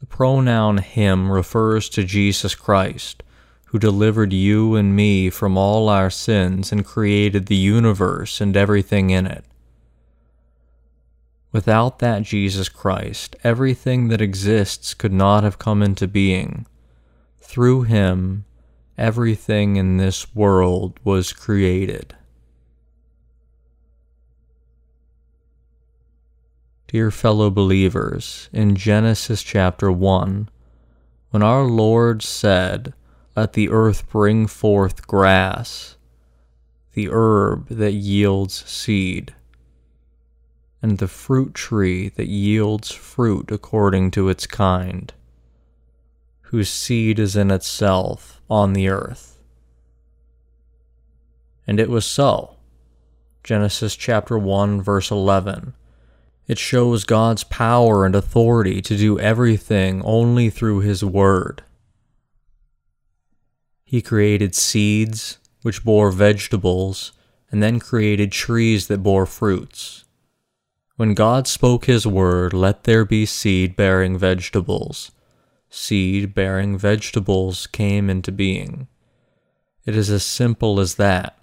The 0.00 0.06
pronoun 0.06 0.78
him 0.78 1.30
refers 1.30 1.88
to 1.90 2.04
Jesus 2.04 2.54
Christ, 2.54 3.22
who 3.66 3.78
delivered 3.78 4.32
you 4.32 4.76
and 4.76 4.94
me 4.94 5.28
from 5.28 5.58
all 5.58 5.88
our 5.88 6.10
sins 6.10 6.72
and 6.72 6.84
created 6.84 7.46
the 7.46 7.56
universe 7.56 8.40
and 8.40 8.56
everything 8.56 9.10
in 9.10 9.26
it. 9.26 9.44
Without 11.50 11.98
that 11.98 12.22
Jesus 12.22 12.68
Christ, 12.68 13.34
everything 13.42 14.08
that 14.08 14.20
exists 14.20 14.94
could 14.94 15.12
not 15.12 15.44
have 15.44 15.58
come 15.58 15.82
into 15.82 16.06
being. 16.06 16.66
Through 17.40 17.82
him, 17.82 18.44
everything 18.96 19.76
in 19.76 19.96
this 19.96 20.34
world 20.34 21.00
was 21.04 21.32
created. 21.32 22.14
Dear 26.88 27.10
fellow 27.10 27.50
believers, 27.50 28.48
in 28.50 28.74
Genesis 28.74 29.42
chapter 29.42 29.92
1, 29.92 30.48
when 31.28 31.42
our 31.42 31.64
Lord 31.64 32.22
said, 32.22 32.94
Let 33.36 33.52
the 33.52 33.68
earth 33.68 34.08
bring 34.08 34.46
forth 34.46 35.06
grass, 35.06 35.98
the 36.94 37.10
herb 37.10 37.68
that 37.68 37.92
yields 37.92 38.64
seed, 38.66 39.34
and 40.80 40.96
the 40.96 41.08
fruit 41.08 41.52
tree 41.52 42.08
that 42.08 42.28
yields 42.28 42.90
fruit 42.90 43.50
according 43.50 44.10
to 44.12 44.30
its 44.30 44.46
kind, 44.46 45.12
whose 46.40 46.70
seed 46.70 47.18
is 47.18 47.36
in 47.36 47.50
itself 47.50 48.40
on 48.48 48.72
the 48.72 48.88
earth. 48.88 49.38
And 51.66 51.78
it 51.78 51.90
was 51.90 52.06
so. 52.06 52.56
Genesis 53.44 53.94
chapter 53.94 54.38
1 54.38 54.80
verse 54.80 55.10
11. 55.10 55.74
It 56.48 56.58
shows 56.58 57.04
God's 57.04 57.44
power 57.44 58.06
and 58.06 58.14
authority 58.14 58.80
to 58.80 58.96
do 58.96 59.20
everything 59.20 60.00
only 60.02 60.48
through 60.48 60.80
His 60.80 61.04
Word. 61.04 61.62
He 63.84 64.00
created 64.00 64.54
seeds, 64.54 65.38
which 65.62 65.84
bore 65.84 66.10
vegetables, 66.10 67.12
and 67.50 67.62
then 67.62 67.78
created 67.78 68.32
trees 68.32 68.88
that 68.88 69.02
bore 69.02 69.26
fruits. 69.26 70.04
When 70.96 71.12
God 71.12 71.46
spoke 71.46 71.84
His 71.84 72.06
Word, 72.06 72.54
let 72.54 72.84
there 72.84 73.04
be 73.04 73.26
seed 73.26 73.76
bearing 73.76 74.18
vegetables, 74.18 75.12
seed 75.68 76.34
bearing 76.34 76.78
vegetables 76.78 77.66
came 77.66 78.08
into 78.08 78.32
being. 78.32 78.88
It 79.84 79.94
is 79.94 80.10
as 80.10 80.24
simple 80.24 80.80
as 80.80 80.94
that. 80.94 81.38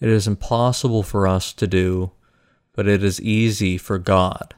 It 0.00 0.08
is 0.10 0.26
impossible 0.26 1.02
for 1.02 1.26
us 1.26 1.52
to 1.54 1.66
do, 1.66 2.12
but 2.78 2.86
it 2.86 3.02
is 3.02 3.20
easy 3.20 3.76
for 3.76 3.98
God. 3.98 4.54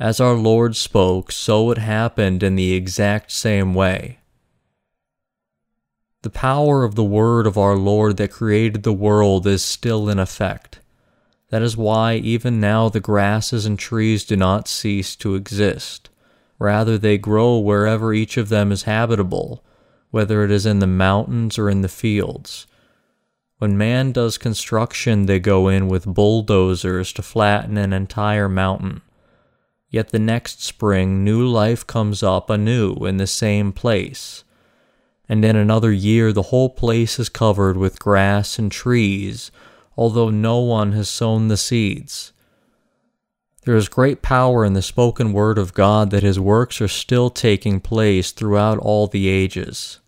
As 0.00 0.18
our 0.18 0.34
Lord 0.34 0.74
spoke, 0.74 1.30
so 1.30 1.70
it 1.70 1.78
happened 1.78 2.42
in 2.42 2.56
the 2.56 2.72
exact 2.72 3.30
same 3.30 3.72
way. 3.72 4.18
The 6.22 6.30
power 6.30 6.82
of 6.82 6.96
the 6.96 7.04
word 7.04 7.46
of 7.46 7.56
our 7.56 7.76
Lord 7.76 8.16
that 8.16 8.32
created 8.32 8.82
the 8.82 8.92
world 8.92 9.46
is 9.46 9.64
still 9.64 10.08
in 10.08 10.18
effect. 10.18 10.80
That 11.50 11.62
is 11.62 11.76
why 11.76 12.14
even 12.14 12.58
now 12.58 12.88
the 12.88 12.98
grasses 12.98 13.64
and 13.64 13.78
trees 13.78 14.24
do 14.24 14.34
not 14.34 14.66
cease 14.66 15.14
to 15.14 15.36
exist. 15.36 16.10
Rather, 16.58 16.98
they 16.98 17.16
grow 17.16 17.60
wherever 17.60 18.12
each 18.12 18.36
of 18.36 18.48
them 18.48 18.72
is 18.72 18.82
habitable, 18.90 19.62
whether 20.10 20.42
it 20.42 20.50
is 20.50 20.66
in 20.66 20.80
the 20.80 20.88
mountains 20.88 21.58
or 21.60 21.70
in 21.70 21.82
the 21.82 21.88
fields. 21.88 22.66
When 23.58 23.78
man 23.78 24.12
does 24.12 24.36
construction, 24.36 25.26
they 25.26 25.38
go 25.38 25.68
in 25.68 25.88
with 25.88 26.06
bulldozers 26.06 27.12
to 27.12 27.22
flatten 27.22 27.76
an 27.76 27.92
entire 27.92 28.48
mountain. 28.48 29.02
Yet 29.88 30.10
the 30.10 30.18
next 30.18 30.62
spring, 30.62 31.22
new 31.22 31.46
life 31.46 31.86
comes 31.86 32.22
up 32.22 32.50
anew 32.50 32.94
in 33.06 33.18
the 33.18 33.28
same 33.28 33.72
place. 33.72 34.42
And 35.28 35.44
in 35.44 35.54
another 35.54 35.92
year, 35.92 36.32
the 36.32 36.50
whole 36.50 36.68
place 36.68 37.18
is 37.18 37.28
covered 37.28 37.76
with 37.76 38.00
grass 38.00 38.58
and 38.58 38.72
trees, 38.72 39.52
although 39.96 40.30
no 40.30 40.58
one 40.58 40.92
has 40.92 41.08
sown 41.08 41.46
the 41.48 41.56
seeds. 41.56 42.32
There 43.64 43.76
is 43.76 43.88
great 43.88 44.20
power 44.20 44.64
in 44.64 44.74
the 44.74 44.82
spoken 44.82 45.32
word 45.32 45.56
of 45.56 45.72
God 45.72 46.10
that 46.10 46.22
his 46.22 46.38
works 46.38 46.80
are 46.80 46.88
still 46.88 47.30
taking 47.30 47.80
place 47.80 48.32
throughout 48.32 48.78
all 48.78 49.06
the 49.06 49.28
ages. 49.28 50.00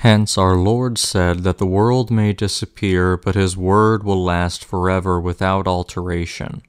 Hence 0.00 0.38
our 0.38 0.56
Lord 0.56 0.96
said 0.96 1.40
that 1.40 1.58
the 1.58 1.66
world 1.66 2.10
may 2.10 2.32
disappear, 2.32 3.18
but 3.18 3.34
his 3.34 3.54
word 3.54 4.02
will 4.02 4.24
last 4.24 4.64
forever 4.64 5.20
without 5.20 5.66
alteration. 5.66 6.62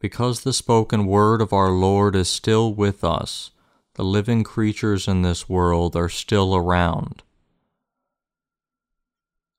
Because 0.00 0.40
the 0.40 0.52
spoken 0.52 1.06
word 1.06 1.40
of 1.40 1.52
our 1.52 1.70
Lord 1.70 2.16
is 2.16 2.28
still 2.28 2.74
with 2.74 3.04
us, 3.04 3.52
the 3.94 4.02
living 4.02 4.42
creatures 4.42 5.06
in 5.06 5.22
this 5.22 5.48
world 5.48 5.94
are 5.94 6.08
still 6.08 6.56
around. 6.56 7.22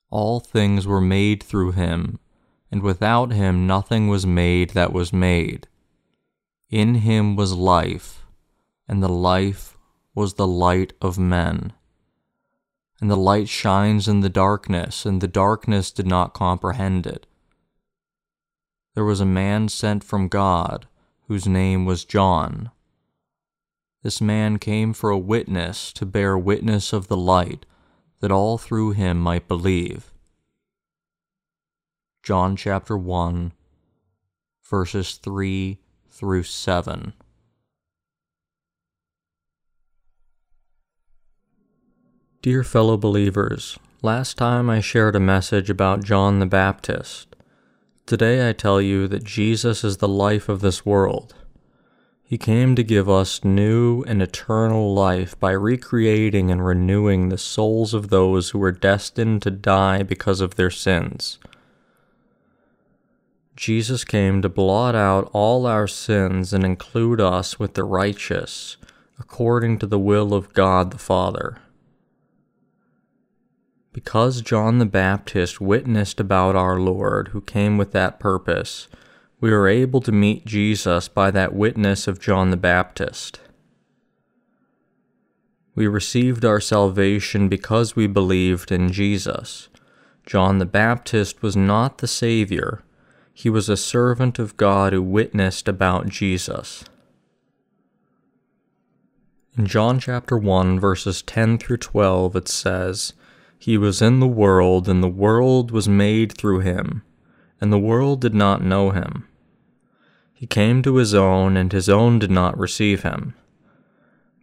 All 0.10 0.42
things 0.42 0.86
were 0.86 1.00
made 1.00 1.42
through 1.42 1.72
him, 1.72 2.20
and 2.70 2.82
without 2.82 3.32
him 3.32 3.66
nothing 3.66 4.10
was 4.10 4.26
made 4.26 4.72
that 4.72 4.92
was 4.92 5.14
made. 5.14 5.70
In 6.70 6.96
him 6.96 7.38
was 7.38 7.54
life, 7.54 8.26
and 8.86 9.02
the 9.02 9.08
life 9.08 9.78
was 10.14 10.34
the 10.34 10.46
light 10.46 10.92
of 11.00 11.18
men 11.18 11.72
and 13.06 13.12
the 13.12 13.16
light 13.16 13.48
shines 13.48 14.08
in 14.08 14.22
the 14.22 14.30
darkness, 14.30 15.06
and 15.06 15.22
the 15.22 15.28
darkness 15.28 15.92
did 15.92 16.08
not 16.08 16.34
comprehend 16.34 17.06
it. 17.06 17.28
There 18.96 19.04
was 19.06 19.22
a 19.22 19.28
man 19.28 19.70
sent 19.70 20.04
from 20.04 20.28
God, 20.28 20.88
whose 21.28 21.48
name 21.48 21.86
was 21.86 22.04
John. 22.04 22.72
This 24.02 24.22
man 24.22 24.58
came 24.58 24.92
for 24.92 25.12
a 25.12 25.20
witness 25.20 25.94
to 25.94 26.04
bear 26.08 26.36
witness 26.36 26.94
of 26.94 27.08
the 27.08 27.16
light, 27.16 27.68
that 28.22 28.32
all 28.32 28.58
through 28.58 28.94
him 28.94 29.20
might 29.20 29.48
believe. 29.48 30.12
John 32.24 32.56
chapter 32.56 32.98
1, 32.98 33.52
verses 34.68 35.18
3 35.18 35.78
through 36.10 36.42
7. 36.42 37.14
Dear 42.46 42.64
fellow 42.64 42.96
believers, 42.96 43.80
last 44.04 44.38
time 44.38 44.70
I 44.70 44.80
shared 44.80 45.16
a 45.16 45.20
message 45.20 45.68
about 45.72 46.04
John 46.04 46.38
the 46.38 46.46
Baptist. 46.46 47.36
Today 48.06 48.48
I 48.48 48.54
tell 48.54 48.80
you 48.80 49.08
that 49.08 49.24
Jesus 49.24 49.84
is 49.84 49.98
the 49.98 50.08
life 50.08 50.48
of 50.48 50.62
this 50.62 50.86
world. 50.86 51.34
He 52.24 52.38
came 52.38 52.76
to 52.76 52.84
give 52.84 53.10
us 53.10 53.44
new 53.44 54.04
and 54.04 54.22
eternal 54.22 54.94
life 54.94 55.40
by 55.40 55.54
recreating 55.54 56.52
and 56.52 56.64
renewing 56.64 57.30
the 57.30 57.40
souls 57.40 57.96
of 57.96 58.10
those 58.10 58.52
who 58.52 58.60
were 58.60 58.72
destined 58.72 59.42
to 59.42 59.50
die 59.50 60.04
because 60.04 60.40
of 60.40 60.54
their 60.54 60.70
sins. 60.70 61.40
Jesus 63.56 64.04
came 64.04 64.44
to 64.44 64.50
blot 64.50 64.94
out 64.94 65.32
all 65.34 65.66
our 65.66 65.88
sins 65.88 66.54
and 66.54 66.64
include 66.64 67.20
us 67.20 67.58
with 67.58 67.74
the 67.74 67.84
righteous, 67.84 68.78
according 69.18 69.80
to 69.80 69.88
the 69.88 69.98
will 69.98 70.32
of 70.32 70.54
God 70.54 70.92
the 70.92 71.00
Father. 71.00 71.58
Because 73.96 74.42
John 74.42 74.80
the 74.80 74.86
Baptist 74.86 75.62
witnessed 75.62 76.20
about 76.20 76.54
our 76.54 76.78
Lord, 76.78 77.30
who 77.30 77.40
came 77.40 77.78
with 77.78 77.94
that 77.94 78.20
purpose, 78.20 78.90
we 79.40 79.54
are 79.54 79.70
able 79.70 80.02
to 80.02 80.12
meet 80.12 80.46
Jesus 80.46 81.08
by 81.08 81.32
that 81.32 81.56
witness 81.56 82.06
of 82.06 82.20
John 82.20 82.50
the 82.50 82.58
Baptist. 82.58 83.40
We 85.76 85.88
received 85.88 86.44
our 86.44 86.60
salvation 86.60 87.48
because 87.48 87.96
we 87.96 88.06
believed 88.06 88.70
in 88.70 88.92
Jesus. 88.92 89.70
John 90.26 90.58
the 90.58 90.66
Baptist 90.66 91.42
was 91.42 91.56
not 91.56 92.00
the 92.00 92.08
Savior, 92.08 92.84
he 93.34 93.50
was 93.50 93.70
a 93.70 93.78
servant 93.78 94.40
of 94.40 94.58
God 94.58 94.92
who 94.92 95.02
witnessed 95.02 95.70
about 95.70 96.10
Jesus. 96.10 96.84
In 99.58 99.66
John 99.66 100.02
chapter 100.02 100.38
1, 100.38 100.82
verses 100.82 101.22
10 101.22 101.60
through 101.60 101.78
12, 101.78 102.36
it 102.36 102.50
says, 102.50 103.14
he 103.58 103.78
was 103.78 104.02
in 104.02 104.20
the 104.20 104.28
world, 104.28 104.88
and 104.88 105.02
the 105.02 105.08
world 105.08 105.72
was 105.72 105.88
made 105.88 106.38
through 106.38 106.60
him, 106.60 107.04
and 107.60 107.72
the 107.72 107.80
world 107.80 108.22
did 108.22 108.34
not 108.34 108.64
know 108.64 108.92
him. 108.92 109.28
He 110.34 110.46
came 110.46 110.82
to 110.84 110.98
his 110.98 111.14
own, 111.14 111.56
and 111.58 111.72
his 111.72 111.90
own 111.90 112.20
did 112.20 112.32
not 112.32 112.58
receive 112.58 113.04
him. 113.04 113.34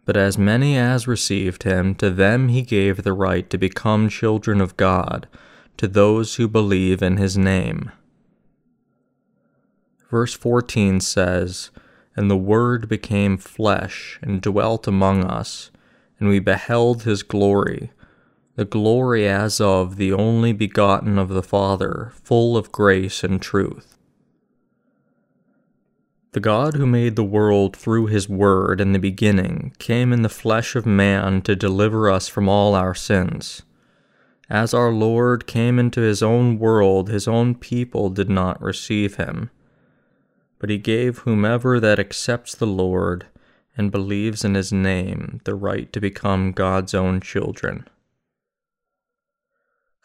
But 0.05 0.17
as 0.17 0.37
many 0.37 0.77
as 0.77 1.07
received 1.07 1.63
him, 1.63 1.95
to 1.95 2.09
them 2.09 2.49
he 2.49 2.61
gave 2.61 3.03
the 3.03 3.13
right 3.13 3.49
to 3.49 3.57
become 3.57 4.09
children 4.09 4.59
of 4.59 4.75
God, 4.75 5.27
to 5.77 5.87
those 5.87 6.35
who 6.35 6.47
believe 6.47 7.01
in 7.01 7.17
his 7.17 7.37
name. 7.37 7.91
Verse 10.09 10.33
14 10.33 10.99
says, 10.99 11.71
And 12.15 12.29
the 12.29 12.37
Word 12.37 12.89
became 12.89 13.37
flesh, 13.37 14.19
and 14.21 14.41
dwelt 14.41 14.87
among 14.87 15.23
us, 15.23 15.71
and 16.19 16.27
we 16.27 16.39
beheld 16.39 17.03
his 17.03 17.23
glory 17.23 17.91
the 18.55 18.65
glory 18.65 19.27
as 19.27 19.59
of 19.59 19.95
the 19.95 20.13
only 20.13 20.53
begotten 20.53 21.17
of 21.17 21.29
the 21.29 21.41
Father, 21.41 22.13
full 22.23 22.55
of 22.55 22.71
grace 22.71 23.23
and 23.23 23.41
truth. 23.41 23.97
The 26.33 26.39
God 26.39 26.75
who 26.75 26.85
made 26.85 27.15
the 27.15 27.23
world 27.23 27.75
through 27.75 28.07
his 28.07 28.29
Word 28.29 28.79
in 28.79 28.91
the 28.91 28.99
beginning 28.99 29.73
came 29.79 30.13
in 30.13 30.21
the 30.21 30.29
flesh 30.29 30.75
of 30.75 30.85
man 30.85 31.41
to 31.43 31.55
deliver 31.55 32.09
us 32.09 32.27
from 32.27 32.47
all 32.47 32.75
our 32.75 32.93
sins. 32.93 33.63
As 34.49 34.73
our 34.73 34.91
Lord 34.91 35.47
came 35.47 35.79
into 35.79 36.01
his 36.01 36.21
own 36.21 36.59
world, 36.59 37.09
his 37.09 37.27
own 37.27 37.55
people 37.55 38.09
did 38.09 38.29
not 38.29 38.61
receive 38.61 39.15
him. 39.15 39.49
But 40.59 40.69
he 40.69 40.77
gave 40.77 41.19
whomever 41.19 41.79
that 41.79 41.99
accepts 41.99 42.53
the 42.53 42.67
Lord 42.67 43.25
and 43.75 43.91
believes 43.91 44.45
in 44.45 44.53
his 44.53 44.71
name 44.71 45.41
the 45.43 45.55
right 45.55 45.91
to 45.93 45.99
become 45.99 46.51
God's 46.51 46.93
own 46.93 47.19
children. 47.19 47.87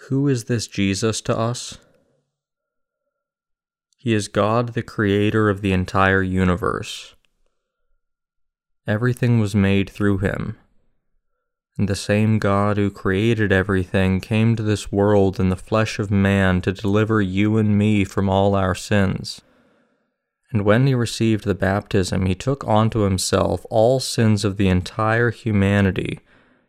Who 0.06 0.28
is 0.28 0.44
this 0.44 0.66
Jesus 0.66 1.20
to 1.22 1.36
us? 1.36 1.78
He 3.96 4.14
is 4.14 4.28
God, 4.28 4.74
the 4.74 4.82
creator 4.82 5.50
of 5.50 5.60
the 5.60 5.72
entire 5.72 6.22
universe. 6.22 7.14
Everything 8.86 9.38
was 9.38 9.54
made 9.54 9.90
through 9.90 10.18
him. 10.18 10.56
And 11.76 11.88
the 11.88 11.96
same 11.96 12.38
God 12.38 12.76
who 12.76 12.90
created 12.90 13.52
everything 13.52 14.20
came 14.20 14.56
to 14.56 14.62
this 14.62 14.90
world 14.90 15.38
in 15.38 15.50
the 15.50 15.56
flesh 15.56 15.98
of 15.98 16.10
man 16.10 16.62
to 16.62 16.72
deliver 16.72 17.20
you 17.20 17.58
and 17.58 17.76
me 17.76 18.04
from 18.04 18.30
all 18.30 18.54
our 18.54 18.74
sins. 18.74 19.42
And 20.50 20.64
when 20.64 20.86
he 20.86 20.94
received 20.94 21.44
the 21.44 21.54
baptism, 21.54 22.24
he 22.24 22.34
took 22.34 22.66
onto 22.66 23.00
himself 23.00 23.66
all 23.68 24.00
sins 24.00 24.44
of 24.44 24.56
the 24.56 24.68
entire 24.68 25.30
humanity, 25.30 26.20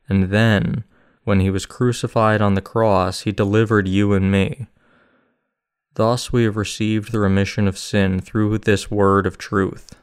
and 0.09 0.25
then, 0.25 0.83
when 1.23 1.39
he 1.39 1.49
was 1.49 1.65
crucified 1.65 2.41
on 2.41 2.53
the 2.53 2.61
cross, 2.61 3.21
he 3.21 3.31
delivered 3.31 3.87
you 3.87 4.13
and 4.13 4.31
me. 4.31 4.67
Thus 5.95 6.31
we 6.31 6.43
have 6.43 6.55
received 6.55 7.11
the 7.11 7.19
remission 7.19 7.67
of 7.67 7.77
sin 7.77 8.19
through 8.19 8.57
this 8.59 8.89
word 8.89 9.25
of 9.25 9.37
truth. 9.37 9.95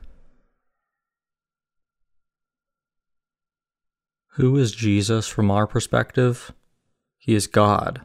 Who 4.34 4.58
is 4.58 4.72
Jesus 4.72 5.26
from 5.26 5.50
our 5.50 5.66
perspective? 5.66 6.52
He 7.16 7.34
is 7.34 7.46
God. 7.46 8.02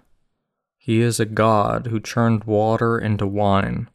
He 0.77 1.01
is 1.01 1.19
a 1.19 1.25
God 1.25 1.87
who 1.87 1.99
churned 1.99 2.45
water 2.45 2.97
into 2.97 3.27
wine. 3.27 3.89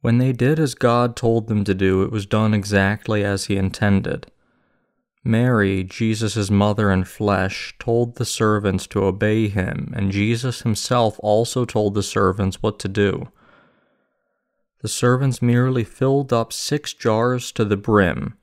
When 0.00 0.18
they 0.18 0.32
did 0.32 0.58
as 0.58 0.74
God 0.74 1.14
told 1.14 1.48
them 1.48 1.62
to 1.64 1.74
do, 1.74 2.02
it 2.02 2.10
was 2.10 2.26
done 2.26 2.54
exactly 2.54 3.22
as 3.22 3.44
he 3.44 3.56
intended. 3.56 4.30
Mary, 5.26 5.82
Jesus' 5.82 6.50
mother 6.50 6.90
in 6.90 7.02
flesh, 7.02 7.74
told 7.80 8.14
the 8.14 8.24
servants 8.24 8.86
to 8.86 9.02
obey 9.02 9.48
him, 9.48 9.92
and 9.96 10.12
Jesus 10.12 10.62
himself 10.62 11.18
also 11.18 11.64
told 11.64 11.94
the 11.94 12.02
servants 12.02 12.62
what 12.62 12.78
to 12.78 12.88
do. 12.88 13.28
The 14.82 14.88
servants 14.88 15.42
merely 15.42 15.82
filled 15.82 16.32
up 16.32 16.52
six 16.52 16.94
jars 16.94 17.50
to 17.52 17.64
the 17.64 17.76
brim. 17.76 18.34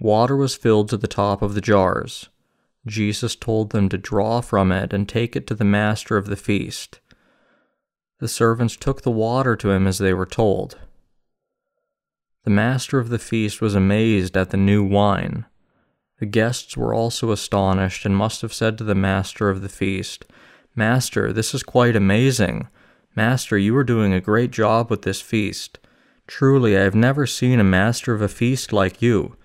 Water 0.00 0.36
was 0.36 0.56
filled 0.56 0.88
to 0.88 0.96
the 0.96 1.06
top 1.06 1.40
of 1.40 1.54
the 1.54 1.60
jars. 1.60 2.28
Jesus 2.84 3.36
told 3.36 3.70
them 3.70 3.88
to 3.88 3.96
draw 3.96 4.40
from 4.40 4.72
it 4.72 4.92
and 4.92 5.08
take 5.08 5.36
it 5.36 5.46
to 5.46 5.54
the 5.54 5.64
master 5.64 6.16
of 6.16 6.26
the 6.26 6.36
feast. 6.36 6.98
The 8.18 8.28
servants 8.28 8.76
took 8.76 9.02
the 9.02 9.10
water 9.10 9.54
to 9.56 9.70
him 9.70 9.86
as 9.86 9.98
they 9.98 10.12
were 10.12 10.26
told. 10.26 10.78
The 12.42 12.50
master 12.50 12.98
of 12.98 13.08
the 13.08 13.18
feast 13.18 13.60
was 13.60 13.74
amazed 13.74 14.36
at 14.36 14.50
the 14.50 14.56
new 14.56 14.82
wine. 14.82 15.46
The 16.20 16.26
guests 16.26 16.76
were 16.76 16.94
also 16.94 17.32
astonished 17.32 18.06
and 18.06 18.16
must 18.16 18.42
have 18.42 18.52
said 18.52 18.78
to 18.78 18.84
the 18.84 18.94
master 18.94 19.50
of 19.50 19.62
the 19.62 19.68
feast, 19.68 20.24
Master, 20.76 21.32
this 21.32 21.54
is 21.54 21.62
quite 21.62 21.94
amazing. 21.94 22.68
Master, 23.14 23.56
you 23.56 23.76
are 23.76 23.84
doing 23.84 24.12
a 24.12 24.20
great 24.20 24.50
job 24.50 24.90
with 24.90 25.02
this 25.02 25.20
feast. 25.20 25.78
Truly, 26.26 26.76
I 26.76 26.80
have 26.80 26.94
never 26.94 27.26
seen 27.26 27.60
a 27.60 27.64
master 27.64 28.12
of 28.12 28.22
a 28.22 28.28
feast 28.28 28.72
like 28.72 29.00
you. 29.00 29.36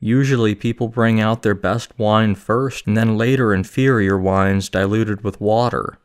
Usually, 0.00 0.54
people 0.54 0.88
bring 0.88 1.20
out 1.20 1.42
their 1.42 1.54
best 1.54 1.98
wine 1.98 2.34
first, 2.34 2.86
and 2.86 2.96
then 2.96 3.16
later 3.16 3.54
inferior 3.54 4.18
wines 4.18 4.68
diluted 4.68 5.24
with 5.24 5.40
water. 5.40 5.98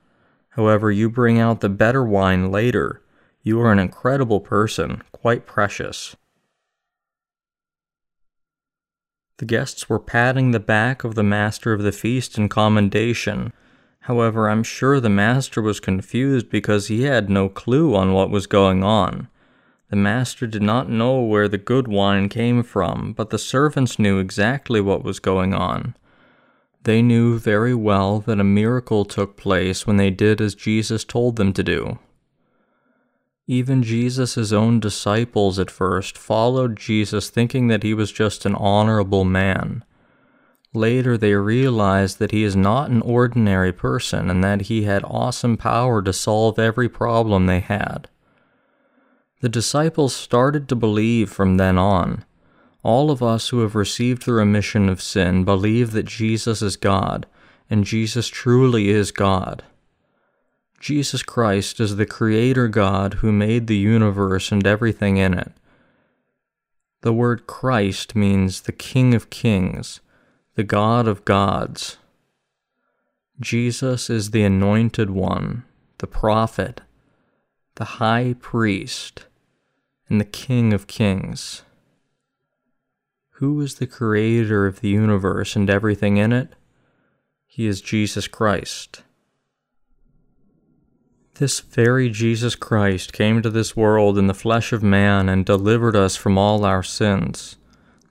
However, 0.51 0.91
you 0.91 1.09
bring 1.09 1.39
out 1.39 1.59
the 1.59 1.69
better 1.69 2.03
wine 2.03 2.51
later. 2.51 3.01
You 3.43 3.59
are 3.61 3.71
an 3.71 3.79
incredible 3.79 4.39
person, 4.39 5.01
quite 5.11 5.45
precious. 5.45 6.15
The 9.41 9.47
guests 9.47 9.89
were 9.89 9.97
patting 9.97 10.51
the 10.51 10.59
back 10.59 11.03
of 11.03 11.15
the 11.15 11.23
master 11.23 11.73
of 11.73 11.81
the 11.81 11.91
feast 11.91 12.37
in 12.37 12.47
commendation. 12.47 13.53
However, 14.01 14.47
I'm 14.47 14.61
sure 14.61 14.99
the 14.99 15.09
master 15.09 15.63
was 15.63 15.79
confused 15.79 16.47
because 16.51 16.89
he 16.89 17.05
had 17.05 17.27
no 17.27 17.49
clue 17.49 17.95
on 17.95 18.13
what 18.13 18.29
was 18.29 18.45
going 18.45 18.83
on. 18.83 19.29
The 19.89 19.95
master 19.95 20.45
did 20.45 20.61
not 20.61 20.91
know 20.91 21.21
where 21.21 21.47
the 21.47 21.57
good 21.57 21.87
wine 21.87 22.29
came 22.29 22.61
from, 22.61 23.13
but 23.13 23.31
the 23.31 23.39
servants 23.39 23.97
knew 23.97 24.19
exactly 24.19 24.79
what 24.79 25.03
was 25.03 25.17
going 25.17 25.55
on. 25.55 25.95
They 26.83 27.01
knew 27.01 27.39
very 27.39 27.73
well 27.73 28.19
that 28.19 28.39
a 28.39 28.43
miracle 28.43 29.05
took 29.05 29.37
place 29.37 29.87
when 29.87 29.97
they 29.97 30.11
did 30.11 30.39
as 30.39 30.53
Jesus 30.53 31.03
told 31.03 31.37
them 31.37 31.51
to 31.53 31.63
do. 31.63 31.97
Even 33.51 33.83
Jesus' 33.83 34.53
own 34.53 34.79
disciples 34.79 35.59
at 35.59 35.69
first 35.69 36.17
followed 36.17 36.77
Jesus 36.77 37.29
thinking 37.29 37.67
that 37.67 37.83
he 37.83 37.93
was 37.93 38.09
just 38.09 38.45
an 38.45 38.55
honorable 38.55 39.25
man. 39.25 39.83
Later, 40.73 41.17
they 41.17 41.33
realized 41.33 42.17
that 42.19 42.31
he 42.31 42.45
is 42.45 42.55
not 42.55 42.91
an 42.91 43.01
ordinary 43.01 43.73
person 43.73 44.29
and 44.29 44.41
that 44.41 44.61
he 44.61 44.83
had 44.83 45.03
awesome 45.03 45.57
power 45.57 46.01
to 46.01 46.13
solve 46.13 46.59
every 46.59 46.87
problem 46.87 47.45
they 47.45 47.59
had. 47.59 48.07
The 49.41 49.49
disciples 49.49 50.15
started 50.15 50.69
to 50.69 50.75
believe 50.77 51.29
from 51.29 51.57
then 51.57 51.77
on. 51.77 52.23
All 52.83 53.11
of 53.11 53.21
us 53.21 53.49
who 53.49 53.59
have 53.63 53.75
received 53.75 54.25
the 54.25 54.31
remission 54.31 54.87
of 54.87 55.01
sin 55.01 55.43
believe 55.43 55.91
that 55.91 56.05
Jesus 56.05 56.61
is 56.61 56.77
God, 56.77 57.25
and 57.69 57.83
Jesus 57.83 58.29
truly 58.29 58.87
is 58.87 59.11
God. 59.11 59.61
Jesus 60.81 61.21
Christ 61.21 61.79
is 61.79 61.95
the 61.95 62.07
Creator 62.07 62.67
God 62.67 63.15
who 63.15 63.31
made 63.31 63.67
the 63.67 63.77
universe 63.77 64.51
and 64.51 64.65
everything 64.65 65.17
in 65.17 65.35
it. 65.37 65.51
The 67.01 67.13
word 67.13 67.45
Christ 67.45 68.15
means 68.15 68.61
the 68.61 68.71
King 68.71 69.13
of 69.13 69.29
Kings, 69.29 69.99
the 70.55 70.63
God 70.63 71.07
of 71.07 71.23
gods. 71.23 71.97
Jesus 73.39 74.09
is 74.09 74.31
the 74.31 74.41
Anointed 74.41 75.11
One, 75.11 75.65
the 75.99 76.07
Prophet, 76.07 76.81
the 77.75 77.85
High 77.85 78.33
Priest, 78.39 79.27
and 80.09 80.19
the 80.19 80.25
King 80.25 80.73
of 80.73 80.87
Kings. 80.87 81.61
Who 83.33 83.61
is 83.61 83.75
the 83.75 83.85
creator 83.85 84.65
of 84.65 84.79
the 84.81 84.89
universe 84.89 85.55
and 85.55 85.69
everything 85.69 86.17
in 86.17 86.33
it? 86.33 86.55
He 87.45 87.67
is 87.67 87.81
Jesus 87.81 88.27
Christ. 88.27 89.03
This 91.35 91.61
very 91.61 92.09
Jesus 92.09 92.55
Christ 92.55 93.13
came 93.13 93.41
to 93.41 93.49
this 93.49 93.75
world 93.75 94.17
in 94.17 94.27
the 94.27 94.33
flesh 94.33 94.73
of 94.73 94.83
man 94.83 95.29
and 95.29 95.45
delivered 95.45 95.95
us 95.95 96.15
from 96.15 96.37
all 96.37 96.65
our 96.65 96.83
sins. 96.83 97.57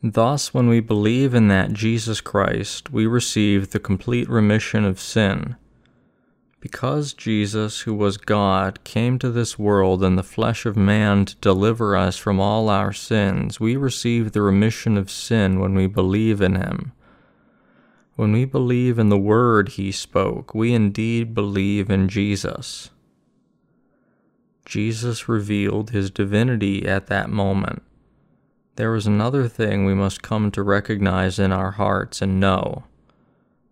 Thus, 0.03 0.55
when 0.55 0.69
we 0.69 0.81
believe 0.81 1.35
in 1.35 1.49
that 1.49 1.75
Jesus 1.75 2.23
Christ, 2.23 2.91
we 2.91 3.07
receive 3.07 3.71
the 3.71 3.79
complete 3.79 4.29
remission 4.29 4.85
of 4.85 4.99
sin. 4.99 5.57
Because 6.59 7.13
Jesus, 7.13 7.81
who 7.81 7.95
was 7.95 8.17
God, 8.17 8.83
came 8.85 9.19
to 9.19 9.31
this 9.31 9.59
world 9.59 10.03
in 10.03 10.17
the 10.17 10.23
flesh 10.23 10.65
of 10.67 10.77
man 10.77 11.27
to 11.27 11.37
deliver 11.37 11.95
us 11.95 12.17
from 12.17 12.41
all 12.41 12.69
our 12.69 12.93
sins, 12.93 13.61
we 13.61 13.77
receive 13.77 14.33
the 14.33 14.43
remission 14.43 14.97
of 14.97 15.11
sin 15.11 15.61
when 15.61 15.75
we 15.75 15.87
believe 15.87 16.41
in 16.41 16.57
him. 16.57 16.93
When 18.17 18.33
we 18.33 18.45
believe 18.45 18.99
in 18.99 19.09
the 19.09 19.19
word 19.19 19.71
he 19.71 19.93
spoke, 19.93 20.55
we 20.55 20.75
indeed 20.75 21.35
believe 21.35 21.91
in 21.91 22.09
Jesus. 22.09 22.91
Jesus 24.71 25.29
revealed 25.29 25.91
his 25.91 26.13
divinity 26.13 26.87
at 26.87 27.09
that 27.09 27.29
moment. 27.29 27.83
There 28.77 28.95
is 28.95 29.05
another 29.05 29.49
thing 29.49 29.85
we 29.85 29.95
must 29.95 30.23
come 30.23 30.53
to 30.53 30.63
recognize 30.63 31.41
in 31.41 31.51
our 31.51 31.73
hearts 31.73 32.23
and 32.23 32.39
know. 32.39 32.85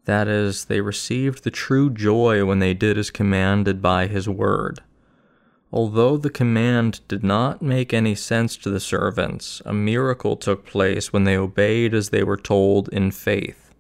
That 0.07 0.27
is, 0.27 0.65
they 0.65 0.81
received 0.81 1.45
the 1.45 1.53
true 1.53 1.89
joy 1.89 2.45
when 2.45 2.59
they 2.59 2.75
did 2.75 2.99
as 2.99 3.13
commanded 3.13 3.81
by 3.81 4.09
his 4.09 4.29
word. 4.29 4.81
Although 5.73 6.17
the 6.17 6.31
command 6.31 7.01
did 7.07 7.23
not 7.23 7.63
make 7.63 7.95
any 7.95 8.17
sense 8.17 8.57
to 8.57 8.69
the 8.69 8.81
servants, 8.81 9.63
a 9.65 9.73
miracle 9.73 10.35
took 10.35 10.67
place 10.67 11.13
when 11.13 11.23
they 11.23 11.37
obeyed 11.37 11.95
as 11.95 12.09
they 12.09 12.25
were 12.25 12.37
told 12.37 12.89
in 12.89 13.13
faith. 13.13 13.73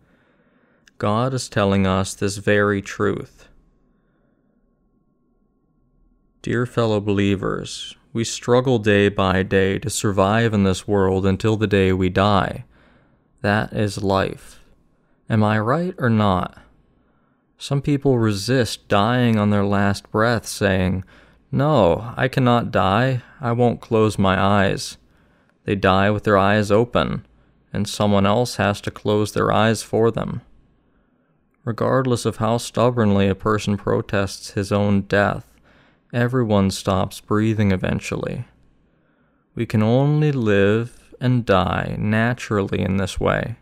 God 0.98 1.34
is 1.34 1.48
telling 1.48 1.84
us 1.84 2.14
this 2.14 2.36
very 2.36 2.80
truth. 2.80 3.37
Dear 6.48 6.64
fellow 6.64 6.98
believers, 6.98 7.94
we 8.14 8.24
struggle 8.24 8.78
day 8.78 9.10
by 9.10 9.42
day 9.42 9.78
to 9.80 9.90
survive 9.90 10.54
in 10.54 10.62
this 10.64 10.88
world 10.88 11.26
until 11.26 11.58
the 11.58 11.66
day 11.66 11.92
we 11.92 12.08
die. 12.08 12.64
That 13.42 13.74
is 13.74 14.02
life. 14.02 14.58
Am 15.28 15.44
I 15.44 15.58
right 15.58 15.94
or 15.98 16.08
not? 16.08 16.56
Some 17.58 17.82
people 17.82 18.18
resist 18.18 18.88
dying 18.88 19.38
on 19.38 19.50
their 19.50 19.66
last 19.66 20.10
breath, 20.10 20.46
saying, 20.46 21.04
No, 21.52 22.14
I 22.16 22.28
cannot 22.28 22.70
die. 22.70 23.20
I 23.42 23.52
won't 23.52 23.82
close 23.82 24.18
my 24.18 24.40
eyes. 24.40 24.96
They 25.66 25.74
die 25.74 26.10
with 26.10 26.24
their 26.24 26.38
eyes 26.38 26.70
open, 26.70 27.26
and 27.74 27.86
someone 27.86 28.24
else 28.24 28.56
has 28.56 28.80
to 28.80 28.90
close 28.90 29.32
their 29.32 29.52
eyes 29.52 29.82
for 29.82 30.10
them. 30.10 30.40
Regardless 31.66 32.24
of 32.24 32.38
how 32.38 32.56
stubbornly 32.56 33.28
a 33.28 33.34
person 33.34 33.76
protests 33.76 34.52
his 34.52 34.72
own 34.72 35.02
death, 35.02 35.47
everyone 36.12 36.70
stops 36.70 37.20
breathing 37.20 37.70
eventually. 37.70 38.44
We 39.54 39.66
can 39.66 39.82
only 39.82 40.32
live 40.32 41.14
and 41.20 41.44
die 41.44 41.96
naturally 41.98 42.80
in 42.80 42.96
this 42.96 43.20
way. 43.20 43.56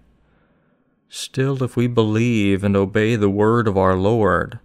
Still, 1.08 1.62
if 1.62 1.76
we 1.76 1.86
believe 1.86 2.62
and 2.62 2.76
obey 2.76 3.16
the 3.16 3.30
word 3.30 3.66
of 3.66 3.76
our 3.76 3.96
Lord, 3.96 4.58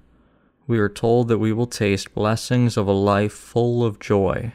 we 0.68 0.80
are 0.80 0.90
told 0.90 1.28
that 1.28 1.38
we 1.38 1.54
will 1.54 1.68
taste 1.68 2.14
blessings 2.14 2.78
of 2.78 2.88
a 2.88 2.92
life 2.92 3.34
full 3.34 3.84
of 3.84 4.00
joy. 4.00 4.54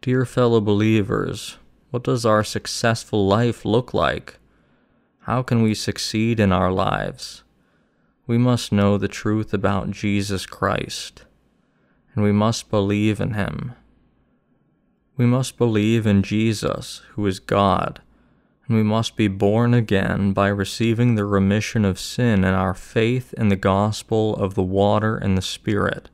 Dear 0.00 0.24
fellow 0.24 0.60
believers, 0.60 1.58
what 1.90 2.04
does 2.04 2.26
our 2.26 2.42
successful 2.42 3.26
life 3.26 3.64
look 3.64 3.94
like? 3.94 4.38
How 5.20 5.42
can 5.42 5.62
we 5.62 5.74
succeed 5.74 6.40
in 6.40 6.52
our 6.52 6.72
lives? 6.72 7.44
We 8.26 8.38
must 8.38 8.72
know 8.72 8.98
the 8.98 9.08
truth 9.08 9.54
about 9.54 9.90
Jesus 9.90 10.46
Christ 10.46 11.24
and 12.14 12.24
we 12.24 12.32
must 12.32 12.70
believe 12.70 13.20
in 13.20 13.32
him. 13.32 13.74
We 15.16 15.26
must 15.26 15.58
believe 15.58 16.06
in 16.06 16.22
Jesus, 16.22 17.02
who 17.10 17.26
is 17.26 17.38
God, 17.38 18.00
and 18.66 18.76
we 18.76 18.82
must 18.82 19.16
be 19.16 19.28
born 19.28 19.74
again 19.74 20.32
by 20.32 20.48
receiving 20.48 21.14
the 21.14 21.24
remission 21.24 21.84
of 21.84 22.00
sin 22.00 22.44
in 22.44 22.54
our 22.54 22.74
faith 22.74 23.34
in 23.34 23.48
the 23.48 23.56
gospel 23.56 24.34
of 24.36 24.54
the 24.54 24.62
water 24.62 25.16
and 25.16 25.36
the 25.36 25.42
Spirit. 25.42 26.10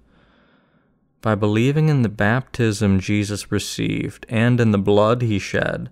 By 1.20 1.34
believing 1.34 1.88
in 1.88 2.02
the 2.02 2.08
baptism 2.08 3.00
Jesus 3.00 3.50
received 3.50 4.24
and 4.28 4.60
in 4.60 4.70
the 4.70 4.78
blood 4.78 5.22
he 5.22 5.38
shed, 5.38 5.90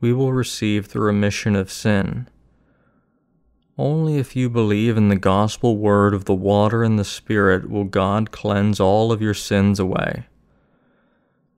we 0.00 0.12
will 0.12 0.32
receive 0.32 0.88
the 0.88 1.00
remission 1.00 1.54
of 1.56 1.70
sin. 1.70 2.28
Only 3.80 4.18
if 4.18 4.36
you 4.36 4.50
believe 4.50 4.98
in 4.98 5.08
the 5.08 5.16
gospel 5.16 5.78
word 5.78 6.12
of 6.12 6.26
the 6.26 6.34
water 6.34 6.84
and 6.84 6.98
the 6.98 7.04
Spirit 7.04 7.70
will 7.70 7.84
God 7.84 8.30
cleanse 8.30 8.78
all 8.78 9.10
of 9.10 9.22
your 9.22 9.32
sins 9.32 9.80
away. 9.80 10.26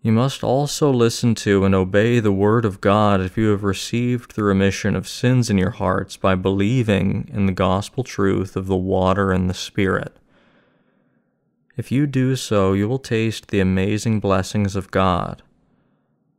You 0.03 0.13
must 0.13 0.45
also 0.45 0.93
listen 0.93 1.35
to 1.35 1.65
and 1.65 1.75
obey 1.75 2.21
the 2.21 2.31
word 2.31 2.65
of 2.65 2.81
God 2.81 3.21
if 3.21 3.37
you 3.37 3.49
have 3.49 3.65
received 3.65 4.37
the 4.37 4.45
remission 4.45 4.95
of 4.95 5.09
sins 5.09 5.51
in 5.51 5.59
your 5.59 5.73
hearts 5.73 6.17
by 6.17 6.37
believing 6.37 7.29
in 7.33 7.47
the 7.47 7.53
gospel 7.53 8.05
truth 8.05 8.55
of 8.55 8.69
the 8.69 8.77
water 8.77 9.33
and 9.33 9.51
the 9.51 9.53
Spirit. 9.53 10.17
If 11.77 11.91
you 11.91 12.07
do 12.07 12.37
so, 12.37 12.73
you 12.73 12.89
will 12.89 13.01
taste 13.01 13.49
the 13.49 13.59
amazing 13.59 14.21
blessings 14.21 14.77
of 14.77 14.93
God. 14.93 15.43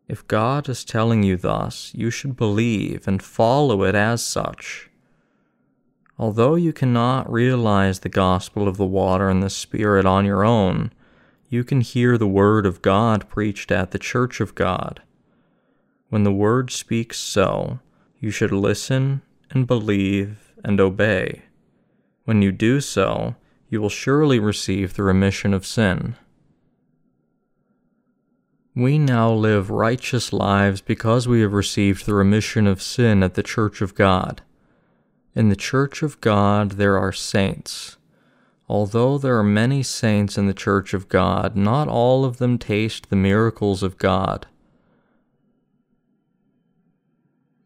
If 0.08 0.26
God 0.30 0.70
is 0.70 0.86
telling 0.86 1.24
you 1.24 1.36
thus, 1.36 1.92
you 1.94 2.10
should 2.10 2.38
believe 2.38 3.06
and 3.06 3.22
follow 3.22 3.84
it 3.84 3.96
as 3.96 4.26
such. 4.26 4.90
Although 6.18 6.56
you 6.56 6.74
cannot 6.74 7.32
realize 7.32 8.00
the 8.00 8.10
gospel 8.10 8.68
of 8.68 8.78
the 8.78 8.86
water 8.86 9.30
and 9.30 9.42
the 9.42 9.50
Spirit 9.50 10.06
on 10.06 10.26
your 10.26 10.46
own, 10.46 10.92
you 11.50 11.64
can 11.64 11.82
hear 11.82 12.18
the 12.18 12.28
Word 12.28 12.66
of 12.66 12.82
God 12.82 13.28
preached 13.30 13.72
at 13.72 13.92
the 13.92 14.00
Church 14.00 14.40
of 14.40 14.56
God. 14.56 15.02
When 16.10 16.24
the 16.24 16.32
Word 16.32 16.72
speaks 16.72 17.18
so, 17.18 17.80
you 18.20 18.32
should 18.32 18.52
listen 18.52 19.22
and 19.50 19.68
believe 19.68 20.54
and 20.64 20.80
obey. 20.80 21.44
When 22.26 22.42
you 22.42 22.52
do 22.52 22.80
so, 22.80 23.36
you 23.70 23.82
will 23.82 23.90
surely 23.90 24.40
receive 24.40 24.94
the 24.94 25.04
remission 25.04 25.54
of 25.54 25.66
sin. 25.66 26.16
We 28.76 28.98
now 28.98 29.32
live 29.32 29.70
righteous 29.70 30.32
lives 30.32 30.82
because 30.82 31.28
we 31.28 31.42
have 31.42 31.54
received 31.54 32.06
the 32.06 32.14
remission 32.14 32.66
of 32.66 32.82
sin 32.82 33.22
at 33.22 33.34
the 33.34 33.44
Church 33.44 33.82
of 33.82 33.94
God. 33.94 34.42
In 35.36 35.50
the 35.50 35.56
Church 35.56 36.04
of 36.04 36.22
God 36.22 36.74
there 36.74 36.98
are 36.98 37.12
saints. 37.12 37.98
Although 38.70 39.18
there 39.18 39.38
are 39.38 39.44
many 39.44 39.82
saints 39.82 40.38
in 40.38 40.46
the 40.46 40.54
Church 40.54 40.94
of 40.94 41.10
God, 41.10 41.56
not 41.56 41.88
all 41.88 42.24
of 42.24 42.38
them 42.38 42.58
taste 42.58 43.10
the 43.10 43.16
miracles 43.16 43.82
of 43.84 43.98
God. 43.98 44.48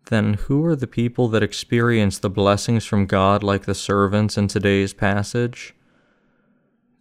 Then 0.10 0.36
who 0.36 0.64
are 0.66 0.76
the 0.76 0.88
people 0.88 1.28
that 1.28 1.44
experience 1.44 2.18
the 2.18 2.30
blessings 2.30 2.86
from 2.86 3.06
God 3.06 3.44
like 3.44 3.66
the 3.66 3.76
servants 3.76 4.38
in 4.38 4.48
today's 4.48 4.94
passage? 4.94 5.76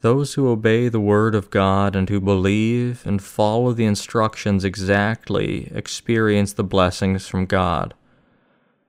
Those 0.01 0.35
who 0.35 0.49
obey 0.49 0.89
the 0.89 1.01
Word 1.01 1.35
of 1.37 1.51
God 1.51 1.95
and 1.95 2.09
who 2.09 2.21
believe 2.21 3.07
and 3.07 3.23
follow 3.23 3.73
the 3.73 3.87
instructions 3.87 4.65
exactly 4.65 5.71
experience 5.73 6.53
the 6.53 6.65
blessings 6.65 7.29
from 7.29 7.47
God. 7.47 7.95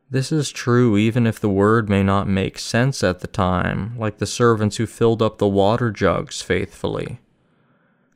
This 0.09 0.31
is 0.31 0.51
true 0.51 0.95
even 0.97 1.27
if 1.27 1.39
the 1.39 1.49
word 1.49 1.89
may 1.89 2.01
not 2.01 2.29
make 2.29 2.59
sense 2.59 3.03
at 3.03 3.19
the 3.19 3.27
time, 3.27 3.97
like 3.97 4.19
the 4.19 4.25
servants 4.25 4.77
who 4.77 4.85
filled 4.85 5.21
up 5.21 5.37
the 5.37 5.47
water 5.47 5.91
jugs 5.91 6.41
faithfully. 6.41 7.19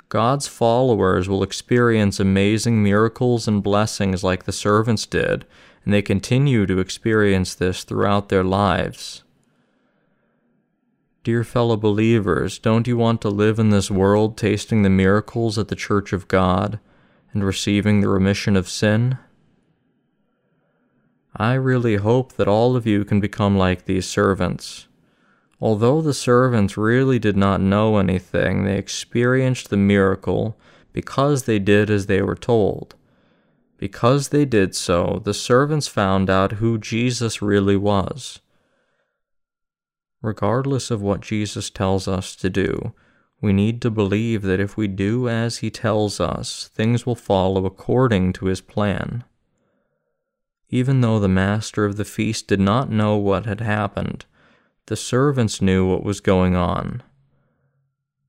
God's 0.08 0.48
followers 0.48 1.28
will 1.28 1.44
experience 1.44 2.20
amazing 2.20 2.82
miracles 2.82 3.48
and 3.48 3.62
blessings 3.62 4.24
like 4.24 4.46
the 4.46 4.52
servants 4.54 5.06
did, 5.06 5.46
and 5.84 5.94
they 5.94 6.02
continue 6.02 6.66
to 6.66 6.80
experience 6.80 7.56
this 7.56 7.84
throughout 7.84 8.30
their 8.30 8.44
lives. 8.44 9.24
Dear 11.24 11.44
fellow 11.44 11.78
believers, 11.78 12.58
don't 12.58 12.88
you 12.88 12.98
want 12.98 13.22
to 13.22 13.30
live 13.30 13.60
in 13.60 13.70
this 13.70 13.92
world 13.92 14.38
tasting 14.38 14.82
the 14.82 14.90
miracles 14.90 15.58
at 15.58 15.68
the 15.68 15.76
Church 15.76 16.14
of 16.14 16.28
God 16.28 16.80
and 17.34 17.44
receiving 17.44 18.00
the 18.00 18.08
remission 18.08 18.56
of 18.56 18.70
sin? 18.70 19.18
I 21.36 21.54
really 21.54 21.96
hope 21.96 22.34
that 22.34 22.48
all 22.48 22.76
of 22.76 22.86
you 22.86 23.06
can 23.06 23.20
become 23.20 23.58
like 23.58 23.86
these 23.86 24.06
servants. 24.06 24.88
Although 25.62 26.02
the 26.02 26.14
servants 26.14 26.76
really 26.76 27.20
did 27.20 27.38
not 27.38 27.62
know 27.62 27.98
anything, 27.98 28.66
they 28.66 28.78
experienced 28.78 29.70
the 29.70 29.78
miracle 29.78 30.58
because 30.92 31.44
they 31.44 31.60
did 31.60 31.90
as 31.90 32.08
they 32.08 32.22
were 32.22 32.36
told. 32.36 32.96
Because 33.78 34.30
they 34.30 34.46
did 34.46 34.76
so, 34.76 35.22
the 35.24 35.34
servants 35.34 35.88
found 35.88 36.30
out 36.30 36.54
who 36.54 36.78
Jesus 36.78 37.42
really 37.42 37.78
was. 37.78 38.40
Regardless 40.22 40.92
of 40.92 41.02
what 41.02 41.22
Jesus 41.22 41.70
tells 41.70 42.08
us 42.08 42.36
to 42.36 42.50
do, 42.50 42.94
We 43.42 43.54
need 43.54 43.82
to 43.82 43.90
believe 43.90 44.44
that 44.44 44.60
if 44.60 44.78
we 44.78 44.88
do 44.88 45.28
as 45.28 45.58
He 45.58 45.72
tells 45.72 46.20
us, 46.20 46.70
things 46.76 47.08
will 47.08 47.16
follow 47.16 47.66
according 47.66 48.34
to 48.34 48.46
His 48.46 48.62
plan. 48.62 49.24
Even 50.72 51.02
though 51.02 51.20
the 51.20 51.28
master 51.28 51.84
of 51.84 51.98
the 51.98 52.06
feast 52.06 52.48
did 52.48 52.60
not 52.60 52.90
know 52.90 53.18
what 53.18 53.46
had 53.46 53.60
happened, 53.60 54.26
the 54.86 54.96
servants 54.96 55.62
knew 55.62 55.86
what 55.86 56.04
was 56.04 56.22
going 56.22 56.56
on. 56.56 57.04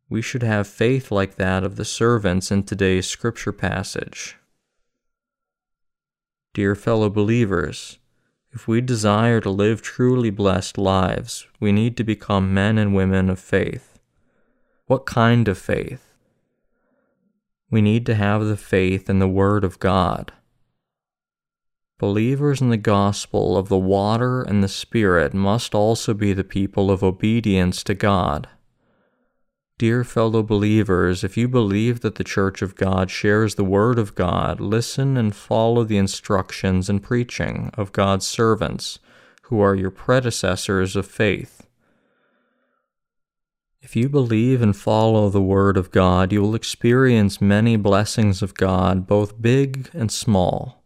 We 0.09 0.21
should 0.21 0.43
have 0.43 0.67
faith 0.67 1.11
like 1.13 1.37
that 1.37 1.63
of 1.63 1.77
the 1.77 1.85
servants 1.85 2.51
in 2.51 2.65
today's 2.65 3.07
scripture 3.07 3.53
passage. 3.53 4.37
Dear 6.53 6.75
fellow 6.75 7.09
believers, 7.09 7.99
if 8.51 8.69
we 8.69 8.81
desire 8.81 9.41
to 9.41 9.49
live 9.49 9.81
truly 9.81 10.29
blessed 10.29 10.77
lives, 10.77 11.47
we 11.61 11.73
need 11.73 11.97
to 11.97 12.05
become 12.05 12.53
men 12.53 12.77
and 12.77 12.95
women 12.95 13.31
of 13.31 13.39
faith. 13.39 13.99
What 14.87 15.07
kind 15.07 15.49
of 15.49 15.57
faith? 15.57 16.13
We 17.71 17.81
need 17.81 18.05
to 18.07 18.15
have 18.17 18.45
the 18.45 18.59
faith 18.59 19.09
in 19.09 19.21
the 19.21 19.29
Word 19.29 19.65
of 19.65 19.79
God. 19.79 20.33
Believers 22.03 22.61
in 22.61 22.71
the 22.71 22.77
gospel 22.77 23.57
of 23.57 23.69
the 23.69 23.79
water 23.79 24.43
and 24.43 24.61
the 24.61 24.67
Spirit 24.67 25.33
must 25.33 25.73
also 25.73 26.13
be 26.13 26.33
the 26.33 26.43
people 26.43 26.91
of 26.91 27.05
obedience 27.05 27.85
to 27.85 27.95
God. 27.95 28.49
Dear 29.79 30.03
fellow 30.03 30.43
believers, 30.43 31.23
if 31.23 31.37
you 31.37 31.47
believe 31.47 32.01
that 32.01 32.17
the 32.17 32.25
Church 32.25 32.61
of 32.61 32.75
God 32.75 33.09
shares 33.09 33.55
the 33.55 33.63
Word 33.63 34.01
of 34.01 34.17
God, 34.17 34.59
listen 34.59 35.17
and 35.17 35.33
follow 35.33 35.85
the 35.85 35.97
instructions 35.97 36.91
and 36.91 37.01
preaching 37.01 37.71
of 37.75 37.93
God's 37.93 38.27
servants, 38.27 38.99
who 39.43 39.61
are 39.61 39.77
your 39.77 39.93
predecessors 39.93 40.97
of 40.97 41.07
faith. 41.07 41.69
If 43.81 43.95
you 43.95 44.09
believe 44.09 44.61
and 44.61 44.77
follow 44.77 45.29
the 45.29 45.41
Word 45.41 45.77
of 45.77 45.93
God, 45.93 46.33
you 46.33 46.43
will 46.43 46.57
experience 46.57 47.41
many 47.41 47.77
blessings 47.77 48.43
of 48.43 48.55
God, 48.55 49.07
both 49.07 49.41
big 49.41 49.89
and 49.93 50.11
small. 50.11 50.82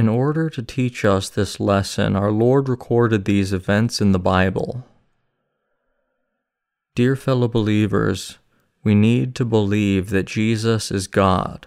In 0.00 0.08
order 0.08 0.48
to 0.48 0.62
teach 0.62 1.04
us 1.04 1.28
this 1.28 1.60
lesson, 1.60 2.16
our 2.16 2.32
Lord 2.32 2.70
recorded 2.70 3.26
these 3.26 3.52
events 3.52 4.00
in 4.00 4.12
the 4.12 4.18
Bible. 4.18 4.82
Dear 6.94 7.16
fellow 7.16 7.48
believers, 7.48 8.38
we 8.82 8.94
need 8.94 9.34
to 9.34 9.44
believe 9.44 10.08
that 10.08 10.24
Jesus 10.24 10.90
is 10.90 11.06
God. 11.06 11.66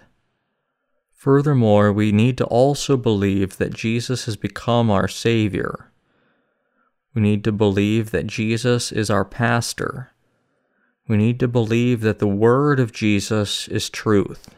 Furthermore, 1.11 1.93
we 1.93 2.11
need 2.11 2.39
to 2.39 2.45
also 2.45 2.97
believe 2.97 3.57
that 3.57 3.75
Jesus 3.75 4.25
has 4.25 4.35
become 4.35 4.89
our 4.89 5.07
Savior. 5.07 5.91
We 7.13 7.21
need 7.21 7.43
to 7.43 7.51
believe 7.51 8.09
that 8.09 8.25
Jesus 8.25 8.91
is 8.91 9.11
our 9.11 9.25
pastor. 9.25 10.11
We 11.07 11.17
need 11.17 11.39
to 11.39 11.47
believe 11.47 12.01
that 12.01 12.17
the 12.17 12.25
Word 12.25 12.79
of 12.79 12.93
Jesus 12.93 13.67
is 13.67 13.91
truth. 13.91 14.49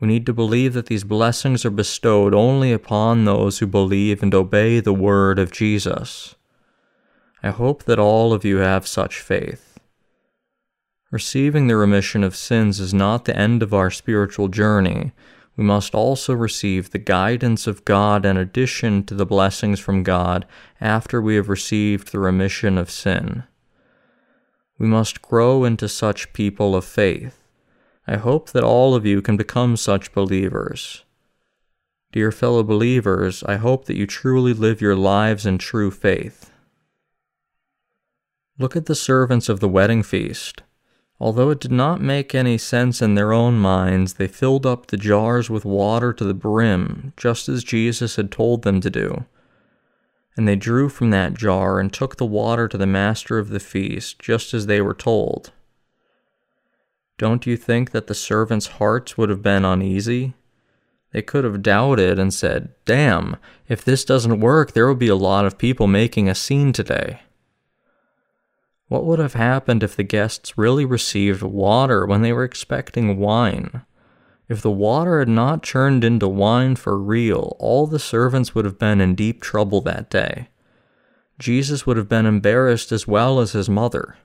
We 0.00 0.08
need 0.08 0.24
to 0.26 0.32
believe 0.32 0.72
that 0.72 0.86
these 0.86 1.04
blessings 1.04 1.64
are 1.66 1.70
bestowed 1.70 2.34
only 2.34 2.72
upon 2.72 3.24
those 3.26 3.58
who 3.58 3.66
believe 3.66 4.22
and 4.22 4.34
obey 4.34 4.80
the 4.80 4.94
Word 4.94 5.38
of 5.38 5.52
Jesus. 5.52 6.34
I 7.42 7.50
hope 7.50 7.84
that 7.84 7.98
all 7.98 8.32
of 8.32 8.44
you 8.44 8.56
have 8.56 8.86
such 8.86 9.20
faith. 9.20 9.78
Receiving 11.10 11.66
the 11.66 11.76
remission 11.76 12.24
of 12.24 12.36
sins 12.36 12.80
is 12.80 12.94
not 12.94 13.24
the 13.24 13.36
end 13.36 13.62
of 13.62 13.74
our 13.74 13.90
spiritual 13.90 14.48
journey. 14.48 15.12
We 15.56 15.64
must 15.64 15.94
also 15.94 16.32
receive 16.32 16.90
the 16.90 16.98
guidance 16.98 17.66
of 17.66 17.84
God 17.84 18.24
in 18.24 18.36
addition 18.36 19.04
to 19.04 19.14
the 19.14 19.26
blessings 19.26 19.80
from 19.80 20.02
God 20.02 20.46
after 20.80 21.20
we 21.20 21.34
have 21.34 21.48
received 21.48 22.12
the 22.12 22.20
remission 22.20 22.78
of 22.78 22.90
sin. 22.90 23.42
We 24.78 24.86
must 24.86 25.20
grow 25.20 25.64
into 25.64 25.88
such 25.88 26.32
people 26.32 26.74
of 26.74 26.86
faith. 26.86 27.39
I 28.10 28.16
hope 28.16 28.50
that 28.50 28.64
all 28.64 28.96
of 28.96 29.06
you 29.06 29.22
can 29.22 29.36
become 29.36 29.76
such 29.76 30.12
believers. 30.12 31.04
Dear 32.10 32.32
fellow 32.32 32.64
believers, 32.64 33.44
I 33.44 33.54
hope 33.54 33.84
that 33.84 33.96
you 33.96 34.04
truly 34.04 34.52
live 34.52 34.80
your 34.80 34.96
lives 34.96 35.46
in 35.46 35.58
true 35.58 35.92
faith. 35.92 36.50
Look 38.58 38.74
at 38.74 38.86
the 38.86 38.96
servants 38.96 39.48
of 39.48 39.60
the 39.60 39.68
wedding 39.68 40.02
feast. 40.02 40.62
Although 41.20 41.50
it 41.50 41.60
did 41.60 41.70
not 41.70 42.02
make 42.02 42.34
any 42.34 42.58
sense 42.58 43.00
in 43.00 43.14
their 43.14 43.32
own 43.32 43.60
minds, 43.60 44.14
they 44.14 44.26
filled 44.26 44.66
up 44.66 44.88
the 44.88 44.96
jars 44.96 45.48
with 45.48 45.64
water 45.64 46.12
to 46.12 46.24
the 46.24 46.34
brim, 46.34 47.12
just 47.16 47.48
as 47.48 47.62
Jesus 47.62 48.16
had 48.16 48.32
told 48.32 48.62
them 48.62 48.80
to 48.80 48.90
do. 48.90 49.24
And 50.36 50.48
they 50.48 50.56
drew 50.56 50.88
from 50.88 51.10
that 51.10 51.34
jar 51.34 51.78
and 51.78 51.92
took 51.92 52.16
the 52.16 52.26
water 52.26 52.66
to 52.66 52.76
the 52.76 52.88
master 52.88 53.38
of 53.38 53.50
the 53.50 53.60
feast, 53.60 54.18
just 54.18 54.52
as 54.52 54.66
they 54.66 54.80
were 54.80 54.94
told. 54.94 55.52
Don't 57.20 57.46
you 57.46 57.58
think 57.58 57.90
that 57.90 58.06
the 58.06 58.14
servants' 58.14 58.78
hearts 58.78 59.18
would 59.18 59.28
have 59.28 59.42
been 59.42 59.62
uneasy? 59.62 60.32
They 61.12 61.20
could 61.20 61.44
have 61.44 61.60
doubted 61.60 62.18
and 62.18 62.32
said, 62.32 62.70
Damn, 62.86 63.36
if 63.68 63.84
this 63.84 64.06
doesn't 64.06 64.40
work, 64.40 64.72
there 64.72 64.86
will 64.86 64.94
be 64.94 65.08
a 65.08 65.14
lot 65.14 65.44
of 65.44 65.58
people 65.58 65.86
making 65.86 66.30
a 66.30 66.34
scene 66.34 66.72
today. 66.72 67.20
What 68.88 69.04
would 69.04 69.18
have 69.18 69.34
happened 69.34 69.82
if 69.82 69.96
the 69.96 70.02
guests 70.02 70.56
really 70.56 70.86
received 70.86 71.42
water 71.42 72.06
when 72.06 72.22
they 72.22 72.32
were 72.32 72.42
expecting 72.42 73.18
wine? 73.18 73.82
If 74.48 74.62
the 74.62 74.70
water 74.70 75.18
had 75.18 75.28
not 75.28 75.62
turned 75.62 76.04
into 76.04 76.26
wine 76.26 76.74
for 76.74 76.98
real, 76.98 77.54
all 77.58 77.86
the 77.86 77.98
servants 77.98 78.54
would 78.54 78.64
have 78.64 78.78
been 78.78 78.98
in 78.98 79.14
deep 79.14 79.42
trouble 79.42 79.82
that 79.82 80.08
day. 80.08 80.48
Jesus 81.38 81.84
would 81.86 81.98
have 81.98 82.08
been 82.08 82.24
embarrassed 82.24 82.90
as 82.90 83.06
well 83.06 83.40
as 83.40 83.52
his 83.52 83.68
mother. 83.68 84.16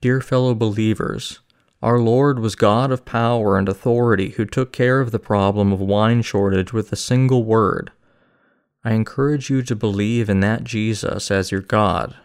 Dear 0.00 0.20
fellow 0.20 0.54
believers, 0.54 1.40
our 1.82 1.98
Lord 1.98 2.38
was 2.38 2.54
God 2.54 2.90
of 2.90 3.04
power 3.04 3.58
and 3.58 3.68
authority 3.68 4.30
who 4.30 4.44
took 4.44 4.72
care 4.72 5.00
of 5.00 5.10
the 5.10 5.18
problem 5.18 5.72
of 5.72 5.80
wine 5.80 6.22
shortage 6.22 6.72
with 6.72 6.92
a 6.92 6.96
single 6.96 7.44
word. 7.44 7.92
I 8.84 8.92
encourage 8.92 9.50
you 9.50 9.62
to 9.62 9.74
believe 9.74 10.28
in 10.28 10.40
that 10.40 10.64
Jesus 10.64 11.30
as 11.30 11.50
your 11.50 11.60
God 11.60 12.16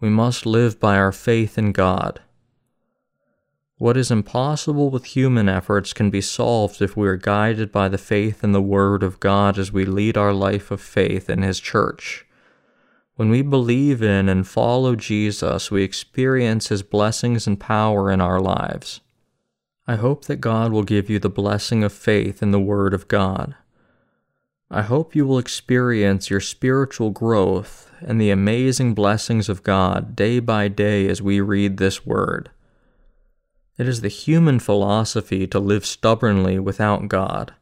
we 0.00 0.08
must 0.08 0.46
live 0.46 0.78
by 0.78 0.96
our 0.96 1.12
faith 1.12 1.58
in 1.58 1.72
God. 1.72 2.20
What 3.78 3.96
is 3.96 4.10
impossible 4.10 4.90
with 4.90 5.06
human 5.06 5.48
efforts 5.48 5.92
can 5.92 6.10
be 6.10 6.20
solved 6.20 6.80
if 6.80 6.96
we 6.96 7.08
are 7.08 7.16
guided 7.16 7.72
by 7.72 7.88
the 7.88 7.98
faith 7.98 8.44
in 8.44 8.52
the 8.52 8.62
Word 8.62 9.02
of 9.02 9.20
God 9.20 9.58
as 9.58 9.72
we 9.72 9.84
lead 9.84 10.16
our 10.16 10.32
life 10.32 10.70
of 10.70 10.80
faith 10.80 11.28
in 11.28 11.42
His 11.42 11.60
church. 11.60 12.24
When 13.18 13.30
we 13.30 13.42
believe 13.42 14.00
in 14.00 14.28
and 14.28 14.46
follow 14.46 14.94
Jesus, 14.94 15.72
we 15.72 15.82
experience 15.82 16.68
His 16.68 16.84
blessings 16.84 17.48
and 17.48 17.58
power 17.58 18.12
in 18.12 18.20
our 18.20 18.38
lives. 18.38 19.00
I 19.88 19.96
hope 19.96 20.26
that 20.26 20.36
God 20.36 20.70
will 20.70 20.84
give 20.84 21.10
you 21.10 21.18
the 21.18 21.28
blessing 21.28 21.82
of 21.82 21.92
faith 21.92 22.44
in 22.44 22.52
the 22.52 22.60
Word 22.60 22.94
of 22.94 23.08
God. 23.08 23.56
I 24.70 24.82
hope 24.82 25.16
you 25.16 25.26
will 25.26 25.38
experience 25.38 26.30
your 26.30 26.38
spiritual 26.38 27.10
growth 27.10 27.90
and 28.00 28.20
the 28.20 28.30
amazing 28.30 28.94
blessings 28.94 29.48
of 29.48 29.64
God 29.64 30.14
day 30.14 30.38
by 30.38 30.68
day 30.68 31.08
as 31.08 31.20
we 31.20 31.40
read 31.40 31.78
this 31.78 32.06
word. 32.06 32.50
It 33.76 33.88
is 33.88 34.00
the 34.00 34.06
human 34.06 34.60
philosophy 34.60 35.48
to 35.48 35.58
live 35.58 35.84
stubbornly 35.84 36.60
without 36.60 37.08
God. 37.08 37.52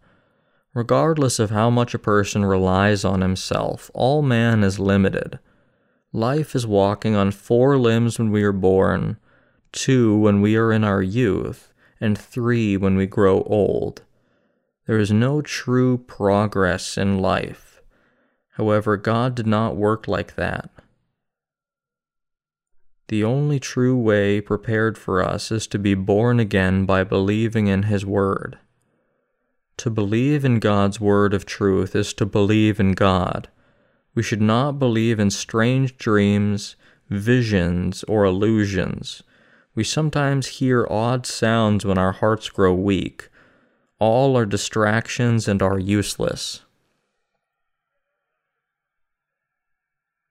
Regardless 0.74 1.38
of 1.38 1.48
how 1.48 1.70
much 1.70 1.94
a 1.94 1.98
person 1.98 2.44
relies 2.44 3.06
on 3.06 3.22
himself, 3.22 3.90
all 3.94 4.20
man 4.20 4.62
is 4.62 4.78
limited. 4.78 5.38
Life 6.12 6.54
is 6.54 6.66
walking 6.66 7.14
on 7.14 7.30
four 7.30 7.76
limbs 7.76 8.18
when 8.18 8.30
we 8.30 8.42
are 8.42 8.52
born, 8.52 9.18
two 9.72 10.16
when 10.16 10.40
we 10.40 10.56
are 10.56 10.72
in 10.72 10.84
our 10.84 11.02
youth, 11.02 11.72
and 12.00 12.16
three 12.16 12.76
when 12.76 12.96
we 12.96 13.06
grow 13.06 13.42
old. 13.42 14.02
There 14.86 14.98
is 14.98 15.10
no 15.10 15.42
true 15.42 15.98
progress 15.98 16.96
in 16.96 17.18
life. 17.18 17.82
However, 18.52 18.96
God 18.96 19.34
did 19.34 19.46
not 19.46 19.76
work 19.76 20.06
like 20.06 20.36
that. 20.36 20.70
The 23.08 23.22
only 23.22 23.60
true 23.60 23.96
way 23.96 24.40
prepared 24.40 24.96
for 24.96 25.22
us 25.22 25.52
is 25.52 25.66
to 25.68 25.78
be 25.78 25.94
born 25.94 26.40
again 26.40 26.86
by 26.86 27.04
believing 27.04 27.66
in 27.66 27.84
His 27.84 28.06
Word. 28.06 28.58
To 29.78 29.90
believe 29.90 30.44
in 30.44 30.58
God's 30.58 31.00
Word 31.00 31.34
of 31.34 31.46
truth 31.46 31.94
is 31.94 32.12
to 32.14 32.26
believe 32.26 32.80
in 32.80 32.92
God. 32.92 33.48
We 34.16 34.22
should 34.22 34.40
not 34.40 34.78
believe 34.78 35.20
in 35.20 35.30
strange 35.30 35.98
dreams, 35.98 36.74
visions, 37.10 38.02
or 38.04 38.24
illusions. 38.24 39.22
We 39.74 39.84
sometimes 39.84 40.46
hear 40.58 40.86
odd 40.88 41.26
sounds 41.26 41.84
when 41.84 41.98
our 41.98 42.12
hearts 42.12 42.48
grow 42.48 42.72
weak, 42.72 43.28
all 43.98 44.36
are 44.36 44.46
distractions 44.46 45.46
and 45.46 45.60
are 45.60 45.78
useless. 45.78 46.62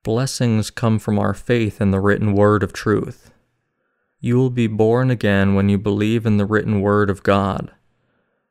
Blessings 0.03 0.71
come 0.71 0.97
from 0.97 1.19
our 1.19 1.35
faith 1.35 1.79
in 1.79 1.91
the 1.91 1.99
written 1.99 2.33
word 2.33 2.63
of 2.63 2.73
truth. 2.73 3.31
You 4.19 4.37
will 4.37 4.49
be 4.49 4.67
born 4.67 5.11
again 5.11 5.53
when 5.53 5.69
you 5.69 5.77
believe 5.77 6.25
in 6.25 6.37
the 6.37 6.45
written 6.45 6.81
word 6.81 7.11
of 7.11 7.21
God. 7.21 7.71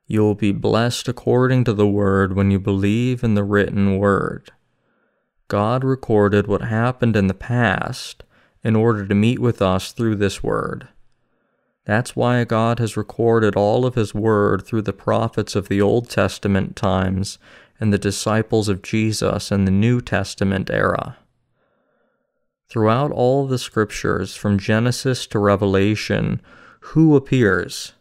You 0.07 0.23
will 0.23 0.37
be 0.37 0.53
blessed 0.53 1.09
according 1.09 1.65
to 1.65 1.73
the 1.73 1.89
word 1.89 2.37
when 2.37 2.53
you 2.53 2.61
believe 2.61 3.25
in 3.25 3.35
the 3.35 3.43
written 3.43 3.99
word. 3.99 4.53
God 5.49 5.85
recorded 5.85 6.47
what 6.47 6.63
happened 6.63 7.17
in 7.17 7.27
the 7.27 7.35
past, 7.35 8.25
in 8.63 8.75
order 8.75 9.07
to 9.07 9.15
meet 9.15 9.39
with 9.39 9.61
us 9.61 9.93
through 9.93 10.17
this 10.17 10.43
word. 10.43 10.89
That's 11.85 12.17
why 12.17 12.45
God 12.45 12.79
has 12.79 12.97
recorded 12.97 13.57
all 13.57 13.85
of 13.85 13.95
His 13.95 14.15
word 14.15 14.65
through 14.65 14.83
the 14.83 14.95
prophets 14.95 15.55
of 15.55 15.69
the 15.69 15.83
Old 15.83 16.09
Testament 16.09 16.77
times 16.77 17.39
and 17.79 17.93
the 17.93 17.99
disciples 17.99 18.69
of 18.69 18.83
Jesus 18.83 19.53
in 19.53 19.67
the 19.67 19.71
New 19.71 20.01
Testament 20.01 20.71
era. 20.71 21.19
Throughout 22.71 23.13
all 23.13 23.47
the 23.47 23.59
scriptures, 23.59 24.35
from 24.35 24.59
Genesis 24.59 25.27
to 25.29 25.39
Revelation, 25.39 26.41
who 26.81 27.15
appears? 27.17 27.93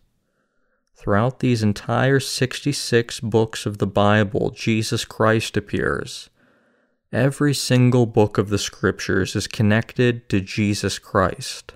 Throughout 0.95 1.39
these 1.39 1.61
entire 1.61 2.21
66 2.21 3.19
books 3.19 3.65
of 3.65 3.79
the 3.79 3.87
Bible, 3.87 4.51
Jesus 4.51 5.03
Christ 5.03 5.57
appears. 5.57 6.29
Every 7.13 7.53
single 7.53 8.07
book 8.07 8.39
of 8.39 8.49
the 8.49 8.57
scriptures 8.57 9.35
is 9.35 9.45
connected 9.45 10.27
to 10.29 10.41
Jesus 10.41 10.97
Christ. 10.97 11.75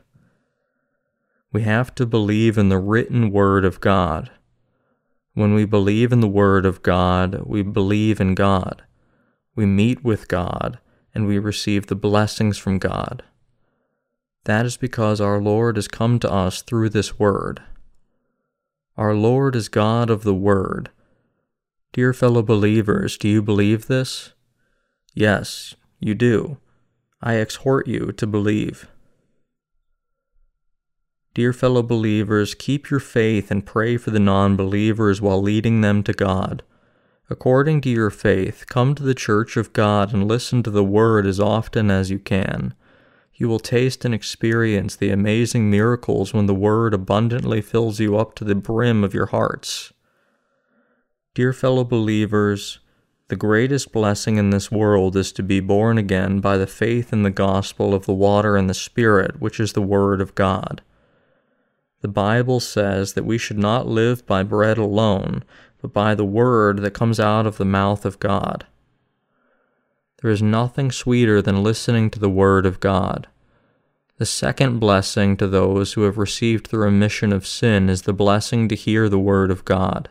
We 1.54 1.62
have 1.62 1.93
to 1.93 2.08
believe 2.08 2.58
in 2.58 2.69
the 2.69 2.80
written 2.80 3.30
Word 3.30 3.63
of 3.63 3.80
God. 3.80 4.32
When 5.36 5.54
we 5.54 5.63
believe 5.63 6.12
in 6.12 6.21
the 6.21 6.28
Word 6.28 6.65
of 6.65 6.82
God, 6.82 7.43
we 7.45 7.62
believe 7.62 8.19
in 8.19 8.34
God. 8.34 8.82
We 9.56 9.67
meet 9.67 10.04
with 10.04 10.28
God, 10.28 10.80
and 11.13 11.28
we 11.28 11.38
receive 11.38 11.86
the 11.86 11.95
blessings 11.95 12.58
from 12.58 12.80
God. 12.80 13.21
That 14.45 14.65
is 14.65 14.76
because 14.76 15.21
our 15.21 15.39
Lord 15.39 15.76
has 15.76 15.88
come 15.88 16.17
to 16.17 16.32
us 16.32 16.63
through 16.63 16.89
this 16.89 17.19
Word. 17.19 17.62
Our 18.97 19.13
Lord 19.13 19.56
is 19.56 19.69
God 19.69 20.10
of 20.10 20.23
the 20.23 20.34
Word. 20.34 20.89
Dear 21.93 22.12
fellow 22.12 22.41
believers, 22.41 23.19
do 23.19 23.30
you 23.30 23.43
believe 23.43 23.86
this? 23.86 24.34
Yes, 25.17 25.73
you 25.99 26.13
do. 26.13 26.58
I 27.23 27.38
exhort 27.38 27.88
you 27.88 28.12
to 28.12 28.27
believe. 28.27 28.88
Dear 31.34 31.53
fellow 31.53 31.82
believers, 31.82 32.53
keep 32.53 32.91
your 32.91 32.99
faith 32.99 33.49
and 33.49 33.65
pray 33.65 33.97
for 33.97 34.12
the 34.12 34.19
non 34.19 34.56
believers 34.56 35.19
while 35.19 35.41
leading 35.41 35.82
them 35.82 36.03
to 36.03 36.13
God. 36.13 36.62
According 37.32 37.82
to 37.82 37.89
your 37.89 38.12
faith, 38.12 38.65
come 38.67 38.93
to 38.93 39.01
the 39.01 39.15
church 39.15 39.58
of 39.58 39.73
God 39.73 40.13
and 40.13 40.27
listen 40.27 40.62
to 40.62 40.69
the 40.69 40.84
word 40.84 41.25
as 41.25 41.39
often 41.39 41.89
as 41.89 42.12
you 42.12 42.19
can. 42.19 42.75
You 43.34 43.49
will 43.49 43.58
taste 43.58 44.06
and 44.06 44.13
experience 44.13 44.95
the 44.95 45.10
amazing 45.10 45.67
miracles 45.67 46.32
when 46.32 46.45
the 46.45 46.53
word 46.53 46.93
abundantly 46.93 47.62
fills 47.62 47.99
you 47.99 48.19
up 48.19 48.36
to 48.36 48.43
the 48.43 48.53
brim 48.53 49.03
of 49.03 49.15
your 49.15 49.25
hearts. 49.25 49.93
Dear 51.34 51.53
fellow 51.53 51.84
believers, 51.84 52.77
the 53.30 53.36
greatest 53.36 53.92
blessing 53.92 54.38
in 54.38 54.52
this 54.52 54.72
world 54.72 55.18
is 55.18 55.34
to 55.34 55.44
be 55.44 55.60
born 55.60 55.98
again 55.98 56.40
by 56.40 56.58
the 56.58 56.68
faith 56.68 57.12
in 57.12 57.24
the 57.24 57.30
gospel 57.30 57.94
of 57.94 58.06
the 58.06 58.13
water 58.13 58.56
and 58.56 58.70
the 58.70 58.74
Spirit, 58.74 59.42
which 59.42 59.60
is 59.60 59.74
the 59.74 59.82
Word 59.82 60.22
of 60.22 60.34
God. 60.34 60.82
The 62.02 62.08
Bible 62.08 62.60
says 62.60 63.13
that 63.13 63.26
we 63.26 63.38
should 63.38 63.58
not 63.58 63.88
live 63.88 64.26
by 64.26 64.44
bread 64.44 64.78
alone, 64.78 65.44
but 65.82 65.92
by 65.92 66.16
the 66.16 66.26
word 66.26 66.80
that 66.80 66.94
comes 66.94 67.20
out 67.20 67.46
of 67.46 67.58
the 67.58 67.66
mouth 67.66 68.06
of 68.06 68.20
God. 68.20 68.66
There 70.22 70.32
is 70.32 70.42
nothing 70.42 70.92
sweeter 70.92 71.42
than 71.42 71.63
listening 71.63 72.10
to 72.12 72.20
the 72.20 72.30
word 72.30 72.66
of 72.66 72.80
God. 72.80 73.28
The 74.18 74.26
second 74.26 74.80
blessing 74.80 75.38
to 75.38 75.48
those 75.48 75.94
who 75.94 76.04
have 76.04 76.18
received 76.18 76.72
the 76.72 76.80
remission 76.80 77.34
of 77.34 77.46
sin 77.46 77.90
is 77.90 78.04
the 78.04 78.13
blessing 78.13 78.68
to 78.70 78.76
hear 78.76 79.10
the 79.10 79.20
word 79.20 79.52
of 79.52 79.66
God. 79.66 80.10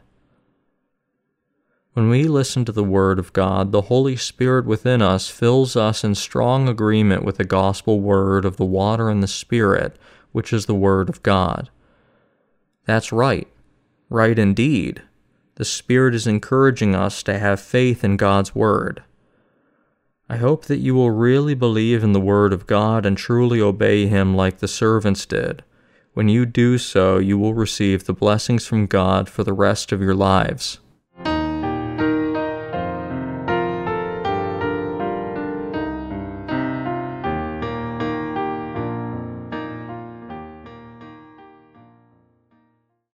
When 1.97 2.11
we 2.11 2.25
listen 2.25 2.67
to 2.67 2.73
the 2.73 2.85
Word 2.85 3.19
of 3.19 3.33
God, 3.33 3.73
the 3.73 3.81
Holy 3.81 4.17
Spirit 4.17 4.67
within 4.67 5.01
us 5.01 5.31
fills 5.31 5.77
us 5.77 6.05
in 6.05 6.15
strong 6.15 6.69
agreement 6.69 7.25
with 7.25 7.39
the 7.39 7.45
gospel 7.45 8.01
word 8.01 8.45
of 8.45 8.59
the 8.59 8.67
water 8.67 9.09
and 9.09 9.23
the 9.23 9.27
Spirit, 9.27 9.97
which 10.31 10.53
is 10.53 10.67
the 10.67 10.75
Word 10.75 11.09
of 11.09 11.23
God. 11.23 11.71
That's 12.85 13.13
right. 13.13 13.49
Right 14.11 14.39
indeed. 14.39 15.05
The 15.55 15.65
Spirit 15.65 16.15
is 16.15 16.27
encouraging 16.27 16.95
us 16.95 17.23
to 17.23 17.39
have 17.39 17.61
faith 17.63 18.05
in 18.05 18.19
God's 18.19 18.55
Word. 18.55 19.03
I 20.29 20.37
hope 20.37 20.67
that 20.67 20.81
you 20.81 20.95
will 20.95 21.13
really 21.13 21.55
believe 21.55 22.05
in 22.05 22.13
the 22.13 22.21
Word 22.21 22.53
of 22.53 22.67
God 22.67 23.07
and 23.07 23.17
truly 23.17 23.63
obey 23.63 24.07
Him 24.07 24.37
like 24.37 24.59
the 24.59 24.69
servants 24.69 25.25
did. 25.25 25.65
When 26.13 26.29
you 26.29 26.45
do 26.45 26.77
so, 26.77 27.17
you 27.17 27.39
will 27.39 27.55
receive 27.55 28.05
the 28.05 28.13
blessings 28.13 28.67
from 28.67 28.85
God 28.85 29.31
for 29.31 29.45
the 29.45 29.55
rest 29.55 29.93
of 29.93 30.03
your 30.03 30.15
lives. 30.15 30.79